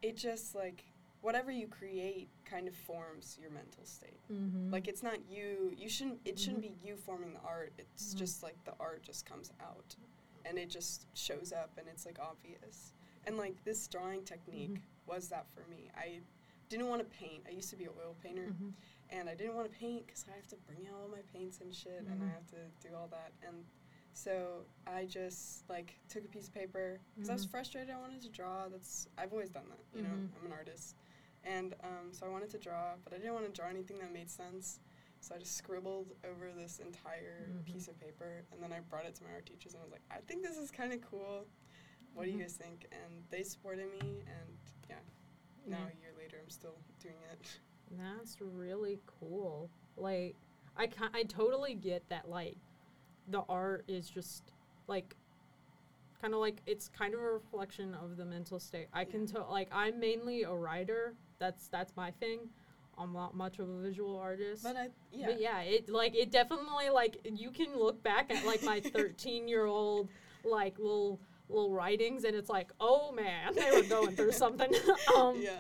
it 0.03 0.17
just 0.17 0.55
like 0.55 0.85
whatever 1.23 1.51
you 1.51 1.67
create 1.67 2.29
kind 2.45 2.69
of 2.69 2.75
forms 2.75 3.39
your 3.41 3.51
mental 3.51 3.85
state. 3.85 4.21
mm-hmm. 4.31 4.71
Like 4.71 4.89
it's 4.89 5.03
not 5.03 5.19
you. 5.31 5.73
You 5.79 5.89
shouldn't. 5.89 6.19
It 6.25 6.39
shouldn't 6.39 6.63
be 6.63 6.73
you 6.85 6.97
forming 6.97 7.33
the 7.33 7.41
art. 7.47 7.73
It's 7.79 8.15
Mhm. 8.15 8.19
just 8.19 8.43
like 8.43 8.57
the 8.65 8.75
art 8.79 9.03
just 9.03 9.25
comes 9.25 9.51
out, 9.63 9.97
and 10.45 10.59
it 10.59 10.69
just 10.69 11.07
shows 11.15 11.53
up, 11.53 11.71
and 11.79 11.87
it's 11.89 12.05
like 12.05 12.19
obvious. 12.21 12.93
And 13.27 13.39
like 13.39 13.55
this 13.65 13.89
drawing 13.89 14.23
technique 14.25 14.81
was 15.07 15.29
that 15.29 15.47
for 15.55 15.63
me. 15.71 15.89
I 15.97 16.19
didn't 16.69 16.89
want 16.89 17.01
to 17.01 17.17
paint. 17.19 17.43
I 17.49 17.53
used 17.53 17.71
to 17.71 17.77
be 17.77 17.85
an 17.85 17.91
oil 18.05 18.17
painter, 18.23 18.49
Mhm. 18.49 18.73
And 19.11 19.29
I 19.29 19.35
didn't 19.35 19.55
want 19.55 19.71
to 19.71 19.79
paint 19.79 20.07
because 20.07 20.25
I 20.33 20.37
have 20.37 20.47
to 20.49 20.57
bring 20.67 20.87
out 20.89 20.95
all 21.03 21.09
my 21.09 21.23
paints 21.33 21.61
and 21.61 21.75
shit, 21.75 22.05
and 22.11 22.23
I 22.23 22.27
Mhm. 22.27 22.33
have 22.35 22.47
to 22.49 22.71
do 22.81 22.95
all 22.95 23.09
that. 23.09 23.33
And 23.47 23.65
so 24.13 24.65
I 24.87 25.05
just 25.07 25.69
like 25.69 25.99
took 26.09 26.25
a 26.25 26.29
piece 26.29 26.49
of 26.49 26.55
paper 26.55 27.01
because 27.15 27.31
I 27.31 27.33
was 27.35 27.47
Mhm. 27.47 27.51
frustrated. 27.51 27.91
I 27.91 27.99
wanted 28.01 28.23
to 28.23 28.29
draw. 28.31 28.69
That's 28.69 29.09
I've 29.19 29.33
always 29.33 29.51
done 29.51 29.69
that. 29.69 29.85
You 29.97 30.03
know, 30.03 30.11
Mhm. 30.15 30.31
I'm 30.39 30.47
an 30.47 30.53
artist, 30.53 30.97
and 31.43 31.75
um, 31.83 32.13
so 32.13 32.27
I 32.27 32.29
wanted 32.29 32.51
to 32.51 32.59
draw, 32.59 32.97
but 33.03 33.13
I 33.13 33.19
didn't 33.19 33.35
want 33.35 33.47
to 33.47 33.53
draw 33.53 33.69
anything 33.69 33.99
that 33.99 34.13
made 34.13 34.31
sense. 34.31 34.81
So 35.21 35.35
I 35.35 35.39
just 35.39 35.57
scribbled 35.57 36.13
over 36.25 36.53
this 36.53 36.81
entire 36.81 37.49
Mhm. 37.49 37.65
piece 37.65 37.89
of 37.89 37.99
paper, 37.99 38.45
and 38.53 38.63
then 38.63 38.73
I 38.75 38.81
brought 38.81 39.07
it 39.07 39.15
to 39.17 39.25
my 39.25 39.33
art 39.33 39.47
teachers, 39.47 39.73
and 39.73 39.81
I 39.81 39.85
was 39.85 39.93
like, 39.93 40.03
I 40.11 40.21
think 40.21 40.43
this 40.43 40.59
is 40.59 40.71
kind 40.71 40.93
of 40.93 41.01
cool. 41.01 41.47
What 42.13 42.25
do 42.27 42.31
you 42.31 42.39
guys 42.39 42.57
think? 42.57 42.87
And 42.93 43.25
they 43.31 43.43
supported 43.43 43.91
me, 43.91 44.21
and 44.27 44.59
yeah, 44.89 45.01
now 45.67 45.87
a 45.87 45.95
year 45.99 46.13
later, 46.17 46.39
I'm 46.41 46.51
still 46.51 46.79
doing 47.01 47.17
it. 47.33 47.59
That's 47.91 48.37
really 48.41 48.99
cool. 49.21 49.71
Like, 49.97 50.37
I 50.77 50.87
can 50.87 51.11
I 51.15 51.23
totally 51.25 51.75
get 51.75 52.09
that. 52.09 52.29
Like, 52.29 52.57
the 53.29 53.43
art 53.49 53.85
is 53.89 54.09
just 54.09 54.53
like, 54.89 55.15
kind 56.21 56.35
of 56.35 56.41
like 56.41 56.61
it's 56.67 56.89
kind 56.89 57.15
of 57.15 57.21
a 57.21 57.31
reflection 57.31 57.95
of 57.95 58.17
the 58.17 58.25
mental 58.25 58.59
state. 58.59 58.89
I 58.93 59.05
can 59.05 59.27
tell. 59.27 59.47
Like, 59.51 59.69
I'm 59.73 60.01
mainly 60.01 60.43
a 60.43 60.53
writer. 60.53 61.15
That's 61.39 61.69
that's 61.69 61.97
my 61.97 62.11
thing. 62.11 62.49
I'm 62.99 63.13
not 63.13 63.35
much 63.35 63.59
of 63.59 63.69
a 63.69 63.81
visual 63.81 64.17
artist. 64.17 64.63
But 64.63 64.77
I 64.77 64.89
yeah. 65.13 65.27
But 65.27 65.41
yeah, 65.41 65.61
it 65.61 65.89
like 65.89 66.15
it 66.15 66.31
definitely 66.31 66.91
like 66.91 67.19
you 67.25 67.51
can 67.51 67.77
look 67.77 68.03
back 68.03 68.31
at 68.31 68.45
like 68.45 68.63
my 68.63 68.81
13 68.95 69.49
year 69.49 69.67
old 69.67 70.09
like 70.45 70.79
little 70.79 71.21
little 71.49 71.73
writings 71.73 72.25
and 72.25 72.35
it's 72.35 72.49
like 72.49 72.71
oh 72.81 73.13
man 73.13 73.55
they 73.55 73.71
were 73.71 73.83
going 73.83 74.15
through 74.17 74.33
something. 74.45 74.73
um, 75.17 75.41
yeah. 75.41 75.59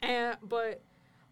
and 0.00 0.36
but 0.42 0.82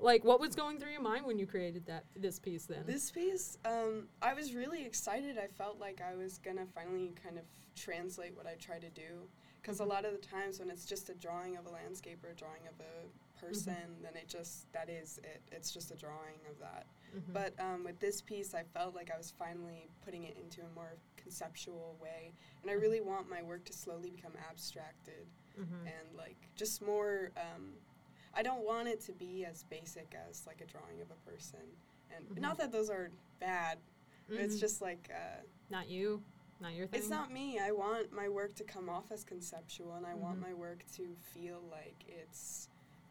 like 0.00 0.24
what 0.24 0.40
was 0.40 0.54
going 0.54 0.78
through 0.78 0.92
your 0.92 1.02
mind 1.02 1.26
when 1.26 1.38
you 1.38 1.46
created 1.46 1.86
that 1.86 2.04
this 2.16 2.38
piece 2.38 2.66
then? 2.66 2.84
This 2.86 3.10
piece, 3.10 3.58
um, 3.64 4.08
I 4.22 4.34
was 4.34 4.54
really 4.54 4.84
excited. 4.84 5.38
I 5.38 5.46
felt 5.46 5.78
like 5.78 6.00
I 6.00 6.14
was 6.16 6.38
gonna 6.38 6.66
finally 6.74 7.12
kind 7.22 7.38
of 7.38 7.44
translate 7.76 8.36
what 8.36 8.46
I 8.46 8.54
try 8.54 8.78
to 8.78 8.90
do. 8.90 9.28
Because 9.62 9.80
a 9.80 9.84
lot 9.84 10.06
of 10.06 10.12
the 10.12 10.18
times 10.26 10.58
when 10.58 10.70
it's 10.70 10.86
just 10.86 11.10
a 11.10 11.14
drawing 11.14 11.58
of 11.58 11.66
a 11.66 11.70
landscape 11.70 12.24
or 12.24 12.30
a 12.30 12.34
drawing 12.34 12.62
of 12.66 12.74
a 12.80 13.38
person, 13.44 13.76
then 14.02 14.12
it 14.16 14.26
just 14.26 14.72
that 14.72 14.88
is 14.88 15.18
it. 15.22 15.42
It's 15.52 15.70
just 15.70 15.90
a 15.90 15.96
drawing 15.96 16.40
of 16.48 16.58
that. 16.60 16.86
Mhm. 17.14 17.32
But 17.34 17.60
um, 17.60 17.84
with 17.84 18.00
this 18.00 18.22
piece, 18.22 18.54
I 18.54 18.62
felt 18.62 18.94
like 18.94 19.10
I 19.14 19.18
was 19.18 19.32
finally 19.38 19.90
putting 20.02 20.24
it 20.24 20.36
into 20.42 20.62
a 20.62 20.74
more 20.74 20.94
conceptual 21.18 21.96
way, 22.00 22.32
and 22.62 22.70
I 22.70 22.74
really 22.74 23.02
want 23.02 23.28
my 23.28 23.42
work 23.42 23.64
to 23.66 23.72
slowly 23.74 24.08
become 24.10 24.32
abstracted 24.48 25.26
Mhm. 25.58 25.80
and 25.82 26.16
like 26.16 26.38
just 26.56 26.80
more. 26.80 27.30
Um, 27.36 27.74
I 28.34 28.42
don't 28.42 28.64
want 28.64 28.88
it 28.88 29.00
to 29.02 29.12
be 29.12 29.44
as 29.44 29.64
basic 29.64 30.14
as 30.28 30.46
like 30.46 30.60
a 30.60 30.66
drawing 30.66 31.00
of 31.00 31.10
a 31.10 31.30
person, 31.30 31.60
and 32.14 32.26
Mhm. 32.28 32.40
not 32.40 32.58
that 32.58 32.72
those 32.72 32.90
are 32.90 33.10
bad. 33.40 33.78
but 34.28 34.38
It's 34.38 34.60
just 34.60 34.80
like 34.80 35.10
uh, 35.12 35.42
not 35.70 35.88
you, 35.88 36.22
not 36.60 36.72
your 36.74 36.86
thing. 36.86 37.00
it's 37.00 37.08
not 37.08 37.32
me. 37.32 37.58
I 37.58 37.72
want 37.72 38.12
my 38.12 38.28
work 38.28 38.54
to 38.56 38.64
come 38.64 38.88
off 38.88 39.10
as 39.10 39.24
conceptual, 39.24 39.94
and 39.94 40.06
I 40.06 40.14
want 40.14 40.38
Mhm. 40.38 40.42
my 40.42 40.54
work 40.54 40.84
to 40.96 41.16
feel 41.34 41.60
like 41.70 42.04
it's 42.06 42.68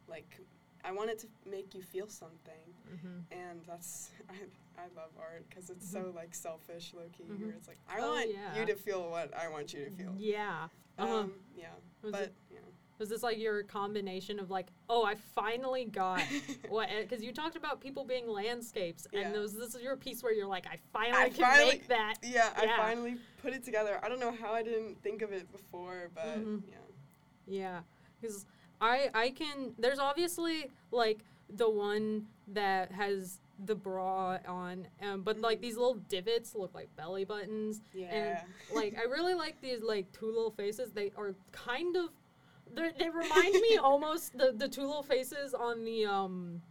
like 0.08 0.40
I 0.86 0.94
want 0.94 1.10
it 1.10 1.20
to 1.20 1.28
make 1.46 1.76
you 1.76 1.82
feel 1.82 2.08
something 2.08 2.74
Mhm. 2.90 3.24
and 3.32 3.66
that's 3.66 4.12
I, 4.30 4.36
I 4.78 4.88
love 4.96 5.12
art 5.20 5.44
because 5.50 5.70
it's 5.70 5.86
so 5.92 6.12
like 6.16 6.34
selfish 6.34 6.94
low 6.94 7.10
key 7.12 7.26
Mhm. 7.26 7.42
where 7.42 7.52
it's 7.52 7.68
like 7.68 7.80
I 7.90 8.00
Oh, 8.00 8.14
want 8.14 8.32
yeah. 8.34 8.58
you 8.58 8.66
to 8.66 8.76
feel 8.78 9.10
what 9.10 9.34
I 9.34 9.50
want 9.50 9.74
you 9.74 9.84
to 9.84 9.92
feel 9.92 10.16
Yeah. 10.18 10.70
Uh-huh. 10.98 11.14
um 11.18 11.34
yeah 11.54 11.74
Was 12.02 12.14
but 12.14 12.22
it- 12.24 12.34
Was 13.00 13.08
this 13.10 13.24
like 13.24 13.38
your 13.40 13.64
combination 13.64 14.40
of 14.40 14.52
like, 14.52 14.68
oh, 14.90 15.06
I 15.06 15.16
finally 15.34 15.86
got 15.86 16.22
what? 16.70 16.90
Because 17.02 17.24
you 17.24 17.32
talked 17.32 17.56
about 17.56 17.80
people 17.80 18.04
being 18.04 18.28
landscapes, 18.28 19.08
Yeah. 19.14 19.22
and 19.22 19.34
was 19.40 19.54
this 19.56 19.74
is 19.74 19.82
your 19.82 19.96
piece 19.96 20.22
where 20.22 20.34
you're 20.34 20.46
like, 20.48 20.66
I 20.68 20.78
finally 20.92 21.24
I 21.24 21.30
can 21.30 21.38
finally- 21.42 21.70
make 21.72 21.88
that? 21.88 22.16
yeah 22.22 22.50
I 22.58 22.68
finally 22.78 23.16
put 23.42 23.54
it 23.54 23.64
together 23.64 24.00
I 24.04 24.10
don't 24.10 24.20
know 24.20 24.34
how 24.34 24.52
I 24.54 24.64
didn't 24.64 25.02
think 25.02 25.22
of 25.22 25.32
it 25.32 25.50
before 25.52 26.10
but 26.14 26.38
Mhm. 26.40 26.62
yeah 26.70 26.76
Yeah, 27.48 27.80
because 28.22 28.46
I 28.82 29.10
I 29.14 29.30
can. 29.32 29.74
There's 29.80 30.00
obviously 30.00 30.70
like 30.92 31.20
the 31.50 31.70
one 31.70 32.28
that 32.50 32.92
has 32.92 33.40
the 33.66 33.76
bra 33.76 34.38
on, 34.48 34.88
um, 35.02 35.22
but 35.24 35.40
like 35.40 35.60
Mhm. 35.60 35.62
these 35.62 35.78
little 35.78 35.96
divots 36.10 36.54
look 36.56 36.74
like 36.76 36.94
belly 36.96 37.24
buttons. 37.26 37.82
yeah 37.94 38.44
Like 38.74 38.98
I 38.98 39.04
really 39.04 39.34
like 39.34 39.60
these 39.62 39.82
like 39.82 40.12
two 40.12 40.28
little 40.28 40.52
faces. 40.52 40.92
They 40.92 41.12
are 41.18 41.34
kind 41.54 41.96
of. 41.96 42.10
They 42.76 43.10
remind 43.10 43.54
me 43.54 43.78
almost 43.82 44.38
the 44.38 44.54
the 44.56 44.68
two 44.68 44.86
little 44.86 45.04
faces 45.04 45.54
on 45.54 45.84
the 45.86 46.06
um. 46.06 46.62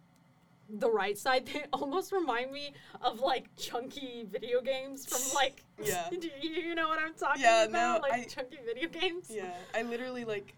The 0.71 0.91
right 0.91 1.17
side, 1.17 1.47
they 1.47 1.65
almost 1.73 2.13
remind 2.13 2.53
me 2.53 2.75
of 3.01 3.21
like 3.21 3.49
chunky 3.57 4.27
video 4.31 4.61
games 4.61 5.07
from 5.07 5.23
like. 5.35 5.65
Yeah. 5.83 6.11
do 6.11 6.29
you, 6.43 6.51
you 6.51 6.75
know 6.75 6.89
what 6.89 6.99
I'm 6.99 7.15
talking 7.15 7.41
Yeah, 7.43 7.65
about? 7.65 8.03
no, 8.03 8.09
like 8.09 8.13
I- 8.13 8.25
chunky 8.25 8.59
video 8.67 8.89
games. 8.91 9.31
yeah 9.35 9.55
I 9.75 9.81
literally 9.83 10.27
like 10.27 10.55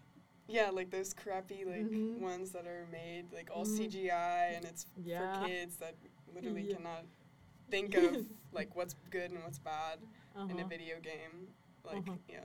yeah 0.49 0.69
like 0.69 0.89
those 0.91 1.13
crappy 1.13 1.63
like 1.63 1.85
Mhm. 1.89 2.19
ones 2.19 2.51
that 2.51 2.67
are 2.67 2.87
made 2.91 3.31
like 3.31 3.49
all 3.55 3.63
Mhm. 3.65 3.77
CGI 3.77 4.55
and 4.57 4.65
it's 4.65 4.85
Yeah. 4.97 5.39
for 5.41 5.47
kids 5.47 5.77
that 5.77 5.95
literally 6.35 6.63
Yeah. 6.63 6.75
cannot 6.75 7.05
think 7.69 7.95
of 7.95 8.25
like 8.51 8.75
what's 8.75 8.95
good 9.11 9.31
and 9.31 9.41
what's 9.45 9.59
bad 9.59 9.99
in 10.35 10.41
a 10.41 10.53
Uh-huh. 10.55 10.67
video 10.67 10.99
game. 10.99 11.47
Like, 11.85 11.99
Uh-huh. 12.09 12.17
yeah. 12.27 12.39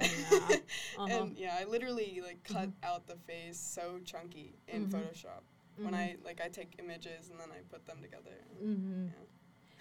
Yeah. 0.00 0.06
Uh-huh. 0.98 1.06
and 1.24 1.36
yeah, 1.36 1.58
I 1.60 1.64
literally 1.64 2.20
like 2.24 2.42
cut 2.44 2.70
out 2.82 3.06
the 3.06 3.16
face 3.26 3.58
so 3.58 3.98
chunky 4.04 4.54
in 4.68 4.86
Mhm. 4.86 4.90
Photoshop. 4.92 5.42
When 5.76 5.92
Mhm. 5.92 5.98
I 5.98 6.16
like 6.24 6.40
I 6.40 6.48
take 6.48 6.74
images 6.78 7.28
and 7.30 7.38
then 7.38 7.50
I 7.50 7.60
put 7.70 7.84
them 7.86 8.00
together. 8.00 8.36
Mm-hmm. 8.62 9.06
Yeah. 9.08 9.12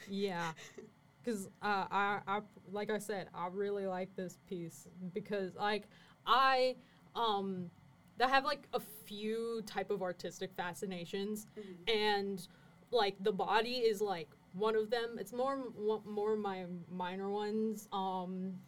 Yeah, 0.07 0.51
because 1.23 1.47
uh, 1.61 1.85
I, 1.89 2.19
I, 2.27 2.41
like 2.71 2.89
I 2.91 2.97
said, 2.99 3.29
I 3.33 3.47
really 3.47 3.87
like 3.87 4.13
this 4.15 4.37
piece 4.47 4.87
because 5.13 5.55
like 5.55 5.87
I, 6.27 6.75
um, 7.15 7.71
I 8.19 8.27
have 8.27 8.43
like 8.43 8.67
a 8.73 8.79
few 9.05 9.61
type 9.65 9.89
of 9.89 10.01
artistic 10.01 10.53
fascinations, 10.53 11.47
Mhm. 11.57 11.93
and 11.93 12.47
like 12.91 13.15
the 13.23 13.31
body 13.31 13.77
is 13.77 14.01
like 14.01 14.29
one 14.53 14.75
of 14.75 14.89
them. 14.89 15.17
It's 15.17 15.31
more 15.33 15.57
mo- 15.77 16.03
more 16.05 16.35
my 16.35 16.65
minor 16.91 17.29
ones. 17.29 17.87
Um, 17.93 18.59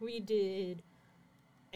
we 0.00 0.20
did 0.20 0.82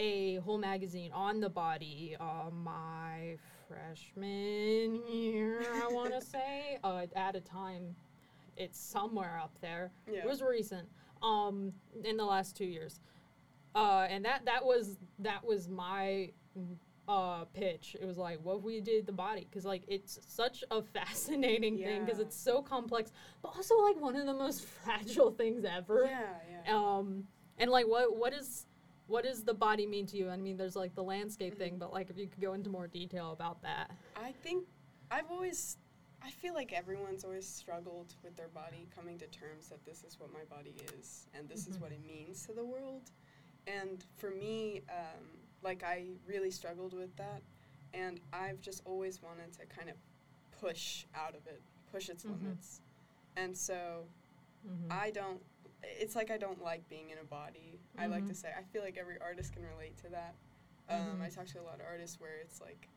a 0.01 0.37
whole 0.37 0.59
magazine 0.59 1.13
on 1.13 1.41
the 1.41 1.49
body 1.51 2.17
uh, 2.19 2.51
my 2.51 3.37
freshman 3.69 5.07
year, 5.07 5.63
I 5.75 5.93
want 5.93 6.13
to 6.15 6.21
say, 6.27 6.79
uh, 6.83 7.07
at 7.15 7.37
a 7.37 7.41
time. 7.41 7.95
It's 8.57 8.79
somewhere 8.79 9.39
up 9.43 9.57
there. 9.61 9.91
Yeah. 10.11 10.21
It 10.21 10.27
was 10.27 10.43
recent, 10.43 10.89
um, 11.23 11.73
in 12.05 12.17
the 12.17 12.25
last 12.25 12.57
two 12.57 12.65
years, 12.65 13.01
uh, 13.75 14.07
and 14.11 14.25
that 14.25 14.45
that 14.47 14.65
was 14.65 14.99
that 15.21 15.45
was 15.45 15.69
my 15.69 16.31
uh 17.09 17.45
pitch. 17.55 17.97
It 18.01 18.05
was 18.07 18.19
like 18.19 18.39
what 18.43 18.63
we 18.63 18.81
did 18.81 19.07
the 19.07 19.13
body 19.13 19.47
because 19.49 19.65
like 19.65 19.83
it's 19.89 20.19
such 20.27 20.63
a 20.71 20.83
fascinating 20.95 21.79
thing 21.79 22.05
because 22.05 22.21
it's 22.21 22.37
so 22.37 22.61
complex, 22.61 23.13
but 23.43 23.49
also 23.49 23.79
like 23.79 24.01
one 24.01 24.17
of 24.17 24.27
the 24.27 24.35
most 24.35 24.67
fragile 24.85 25.31
things 25.31 25.65
ever. 25.65 26.07
yeah, 26.07 26.21
yeah. 26.67 26.75
Um, 26.77 27.25
and 27.57 27.71
like 27.71 27.87
what 27.87 28.17
what 28.17 28.35
is 28.35 28.67
what 29.11 29.25
does 29.25 29.43
the 29.43 29.53
body 29.53 29.87
mean 29.87 30.07
to 30.07 30.17
you? 30.17 30.31
I 30.31 30.37
mean, 30.37 30.57
there's 30.57 30.77
like 30.77 30.95
the 30.95 31.03
landscape 31.03 31.59
thing, 31.59 31.77
but 31.79 31.93
like 31.93 32.11
if 32.11 32.17
you 32.17 32.29
could 32.29 32.41
go 32.41 32.53
into 32.55 32.71
more 32.71 32.87
detail 32.87 33.33
about 33.33 33.61
that. 33.63 33.91
I 34.17 34.33
think 34.33 34.67
I've 35.11 35.31
always 35.31 35.77
I 36.23 36.31
feel 36.31 36.55
like 36.55 36.73
everyone's 36.73 37.25
always 37.25 37.49
struggled 37.49 38.15
with 38.23 38.37
their 38.37 38.49
body 38.49 38.87
coming 38.95 39.19
to 39.19 39.27
terms 39.27 39.69
that 39.69 39.85
this 39.85 40.05
is 40.05 40.21
what 40.21 40.31
my 40.33 40.45
body 40.55 40.75
is 40.99 41.27
and 41.35 41.49
this 41.49 41.67
is 41.67 41.77
Mhm. 41.77 41.81
what 41.81 41.93
it 41.93 42.05
means 42.07 42.47
to 42.47 42.53
the 42.53 42.65
world. 42.65 43.11
And 43.67 44.05
for 44.19 44.31
me, 44.31 44.83
um, 44.91 45.25
like 45.63 45.83
I 45.83 46.11
really 46.27 46.51
struggled 46.51 46.93
with 46.93 47.15
that, 47.17 47.43
and 47.95 48.21
I've 48.33 48.61
just 48.61 48.83
always 48.87 49.21
wanted 49.23 49.53
to 49.55 49.67
kind 49.67 49.89
of 49.91 49.97
push 50.53 51.07
out 51.15 51.35
of 51.35 51.47
it, 51.47 51.63
push 51.91 52.09
its 52.11 52.25
Mhm. 52.25 52.31
limits. 52.43 52.81
And 53.37 53.57
so 53.57 54.07
Mm-hmm. 54.69 54.93
I 54.93 55.11
don't. 55.11 55.43
It's 55.83 56.15
like 56.17 56.31
I 56.31 56.37
don't 56.39 56.63
like 56.63 56.89
being 56.89 57.11
in 57.11 57.19
a 57.19 57.25
body. 57.25 57.79
I 57.99 58.07
like 58.07 58.27
to 58.27 58.33
Mhm. 58.33 58.37
say 58.37 58.53
I 58.57 58.63
feel 58.65 58.83
like 58.83 58.97
every 58.99 59.19
artist 59.21 59.53
can 59.53 59.65
relate 59.65 59.97
to 59.99 60.09
that. 60.11 60.35
Um, 60.89 61.19
Mhm. 61.19 61.23
I 61.23 61.29
talk 61.31 61.47
to 61.49 61.61
a 61.61 61.63
lot 61.63 61.75
of 61.81 61.87
artists 61.87 62.21
where 62.21 62.37
it's 62.37 62.61
like 62.61 62.89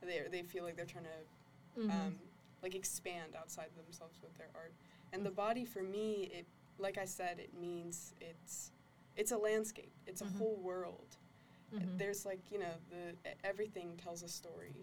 they 0.00 0.26
they 0.30 0.42
feel 0.42 0.64
like 0.64 0.76
they're 0.76 0.86
trying 0.86 1.04
to 1.04 1.80
Mm-hmm. 1.80 1.90
um, 1.90 2.18
like 2.62 2.74
expand 2.74 3.34
outside 3.36 3.70
themselves 3.76 4.20
with 4.22 4.36
their 4.36 4.50
art. 4.54 4.72
And 5.12 5.24
the 5.24 5.30
body 5.30 5.64
for 5.64 5.82
me, 5.82 6.24
it 6.32 6.46
like 6.78 6.96
I 6.98 7.04
said, 7.04 7.38
it 7.38 7.52
means 7.54 8.14
it's 8.20 8.72
it's 9.16 9.32
a 9.32 9.36
landscape. 9.38 9.92
It's 10.06 10.22
a 10.22 10.26
whole 10.38 10.56
world. 10.56 11.16
Mhm. 11.72 11.98
There's 11.98 12.24
like 12.26 12.50
you 12.50 12.58
know 12.58 12.74
the 12.90 13.14
everything 13.44 13.96
tells 13.98 14.22
a 14.22 14.28
story, 14.28 14.74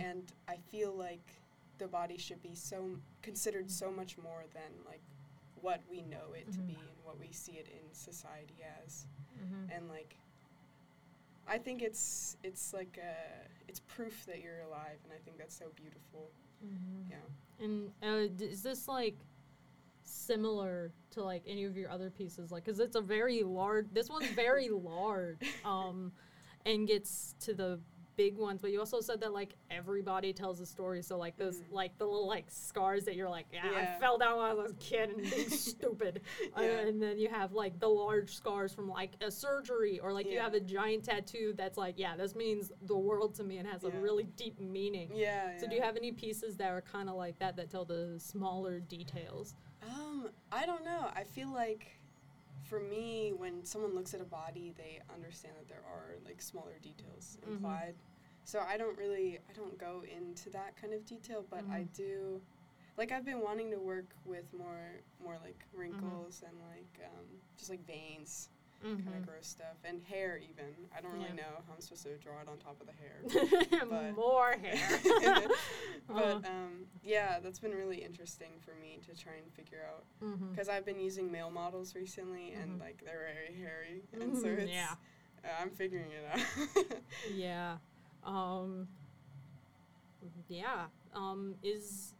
and 0.00 0.32
I 0.48 0.56
feel 0.58 0.92
like 0.92 1.32
the 1.78 1.88
body 1.88 2.16
should 2.18 2.42
be 2.42 2.54
so 2.54 2.98
considered 3.22 3.70
so 3.70 3.90
much 3.90 4.18
more 4.18 4.44
than 4.52 4.84
like 4.84 5.00
what 5.60 5.80
we 5.90 6.02
know 6.02 6.32
it 6.34 6.50
to 6.52 6.58
Mhm. 6.60 6.66
be 6.66 6.74
and 6.74 7.04
what 7.04 7.18
we 7.18 7.30
see 7.32 7.52
it 7.52 7.68
in 7.68 7.92
society 7.94 8.62
as. 8.84 9.06
Mhm. 9.38 9.76
And 9.76 9.88
like 9.88 10.16
I 11.46 11.58
think 11.58 11.82
it's 11.82 12.36
it's 12.44 12.72
like 12.72 12.98
a, 12.98 13.16
it's 13.66 13.80
proof 13.80 14.24
that 14.26 14.40
you're 14.40 14.60
alive, 14.60 14.98
and 15.04 15.12
I 15.12 15.18
think 15.18 15.36
that's 15.38 15.54
so 15.56 15.70
beautiful. 15.74 16.30
Mhm. 16.64 17.10
Yeah. 17.10 17.64
And 17.64 17.92
uh, 18.02 18.28
d- 18.36 18.44
is 18.44 18.62
this 18.62 18.86
like 18.86 19.16
similar 20.02 20.92
to 21.10 21.22
like 21.24 21.42
any 21.46 21.64
of 21.64 21.76
your 21.76 21.90
other 21.90 22.10
pieces? 22.10 22.50
Like, 22.52 22.64
cause 22.64 22.78
it's 22.78 22.96
a 22.96 23.00
very 23.00 23.42
large. 23.42 23.86
This 23.92 24.08
one's 24.08 24.30
very 24.30 24.68
large. 24.70 25.40
Um, 25.64 26.12
and 26.66 26.86
gets 26.86 27.34
to 27.40 27.54
the 27.54 27.80
big 28.20 28.36
ones, 28.36 28.58
but 28.60 28.70
you 28.70 28.78
also 28.78 29.00
said 29.00 29.18
that 29.22 29.32
like 29.32 29.54
everybody 29.70 30.30
tells 30.32 30.60
a 30.60 30.66
story. 30.66 31.00
So 31.02 31.16
like 31.16 31.36
those 31.38 31.60
Mhm. 31.60 31.72
like 31.72 31.96
the 31.96 32.04
little 32.04 32.26
like 32.26 32.44
scars 32.50 33.04
that 33.06 33.14
you're 33.16 33.30
like, 33.30 33.46
yeah, 33.50 33.72
I 33.74 33.98
fell 33.98 34.18
down 34.18 34.36
when 34.36 34.46
I 34.46 34.52
was 34.52 34.72
a 34.72 34.74
kid 34.74 35.08
and 35.10 35.22
being 35.30 35.48
stupid. 35.48 36.20
Uh, 36.56 36.60
and 36.60 37.02
then 37.02 37.18
you 37.18 37.28
have 37.28 37.52
like 37.52 37.80
the 37.80 37.88
large 37.88 38.34
scars 38.34 38.72
from 38.74 38.88
like 38.90 39.12
a 39.22 39.30
surgery, 39.30 39.98
or 40.00 40.12
like 40.12 40.26
you 40.30 40.38
have 40.38 40.52
a 40.52 40.60
giant 40.60 41.04
tattoo 41.04 41.54
that's 41.56 41.78
like, 41.78 41.98
yeah, 41.98 42.14
this 42.14 42.34
means 42.34 42.70
the 42.82 42.96
world 43.08 43.34
to 43.36 43.42
me 43.44 43.56
and 43.56 43.66
has 43.66 43.84
a 43.84 43.90
really 43.90 44.24
deep 44.36 44.60
meaning. 44.60 45.10
Yeah. 45.14 45.56
So 45.58 45.66
do 45.66 45.74
you 45.74 45.80
have 45.82 45.96
any 45.96 46.12
pieces 46.12 46.56
that 46.58 46.70
are 46.70 46.82
kind 46.82 47.08
of 47.08 47.14
like 47.16 47.38
that 47.38 47.56
that 47.56 47.70
tell 47.70 47.86
the 47.86 48.16
smaller 48.18 48.80
details? 48.80 49.54
Um, 49.82 50.28
I 50.52 50.66
don't 50.66 50.84
know. 50.84 51.08
I 51.14 51.24
feel 51.24 51.50
like 51.50 51.96
for 52.64 52.78
me, 52.80 53.32
when 53.36 53.64
someone 53.64 53.94
looks 53.94 54.12
at 54.14 54.20
a 54.20 54.24
body, 54.24 54.72
they 54.76 55.00
understand 55.12 55.54
that 55.58 55.68
there 55.68 55.82
are 55.92 56.16
like 56.24 56.40
smaller 56.42 56.78
details 56.80 57.38
Mhm. 57.42 57.52
implied. 57.54 57.94
So 58.44 58.60
I 58.60 58.76
don't 58.76 58.96
really, 58.98 59.38
I 59.48 59.52
don't 59.54 59.78
go 59.78 60.02
into 60.04 60.50
that 60.50 60.76
kind 60.80 60.92
of 60.92 61.04
detail, 61.06 61.44
but 61.48 61.64
I 61.70 61.80
Mhm. 61.82 61.92
do. 61.92 62.42
Like 62.96 63.12
I've 63.12 63.24
been 63.24 63.40
wanting 63.40 63.70
to 63.70 63.78
work 63.78 64.14
with 64.24 64.52
more, 64.52 65.00
more 65.22 65.38
like 65.42 65.58
Mm-hmm. 65.72 65.78
wrinkles 65.80 66.42
and 66.46 66.56
like 66.60 67.06
um, 67.06 67.26
just 67.56 67.70
like 67.70 67.86
veins, 67.86 68.48
kind 68.82 68.98
Mhm. 69.08 69.16
of 69.18 69.26
gross 69.26 69.46
stuff, 69.46 69.76
and 69.84 70.02
hair 70.02 70.36
even. 70.38 70.88
I 70.96 71.00
don't 71.00 71.12
really 71.12 71.26
Yeah. 71.28 71.34
know 71.44 71.62
how 71.66 71.74
I'm 71.74 71.80
supposed 71.80 72.02
to 72.04 72.18
draw 72.18 72.40
it 72.40 72.48
on 72.48 72.58
top 72.58 72.80
of 72.80 72.86
the 72.86 72.92
hair. 72.94 73.22
but- 73.88 74.14
More 74.16 74.52
hair. 74.52 74.76
but 76.08 76.44
um, 76.44 76.86
yeah, 77.02 77.38
that's 77.40 77.58
been 77.60 77.72
really 77.74 78.02
interesting 78.02 78.58
for 78.60 78.74
me 78.74 78.98
to 79.06 79.14
try 79.16 79.34
and 79.42 79.50
figure 79.52 79.82
out 79.88 80.04
because 80.50 80.68
I've 80.68 80.84
been 80.84 80.98
using 81.00 81.30
male 81.30 81.50
models 81.50 81.94
recently, 81.94 82.52
and 82.52 82.72
Mhm. 82.72 82.80
like 82.80 83.02
they're 83.04 83.32
very 83.34 83.54
hairy, 83.56 84.02
and 84.12 84.36
so 84.36 84.48
Mhm, 84.48 84.58
it's 84.58 84.72
yeah. 84.72 84.96
uh, 85.44 85.48
I'm 85.62 85.70
figuring 85.70 86.10
it 86.10 86.24
out. 86.26 87.00
Yeah. 87.32 87.78
Um 88.24 88.88
yeah. 90.48 90.86
Um 91.14 91.54
is 91.62 92.14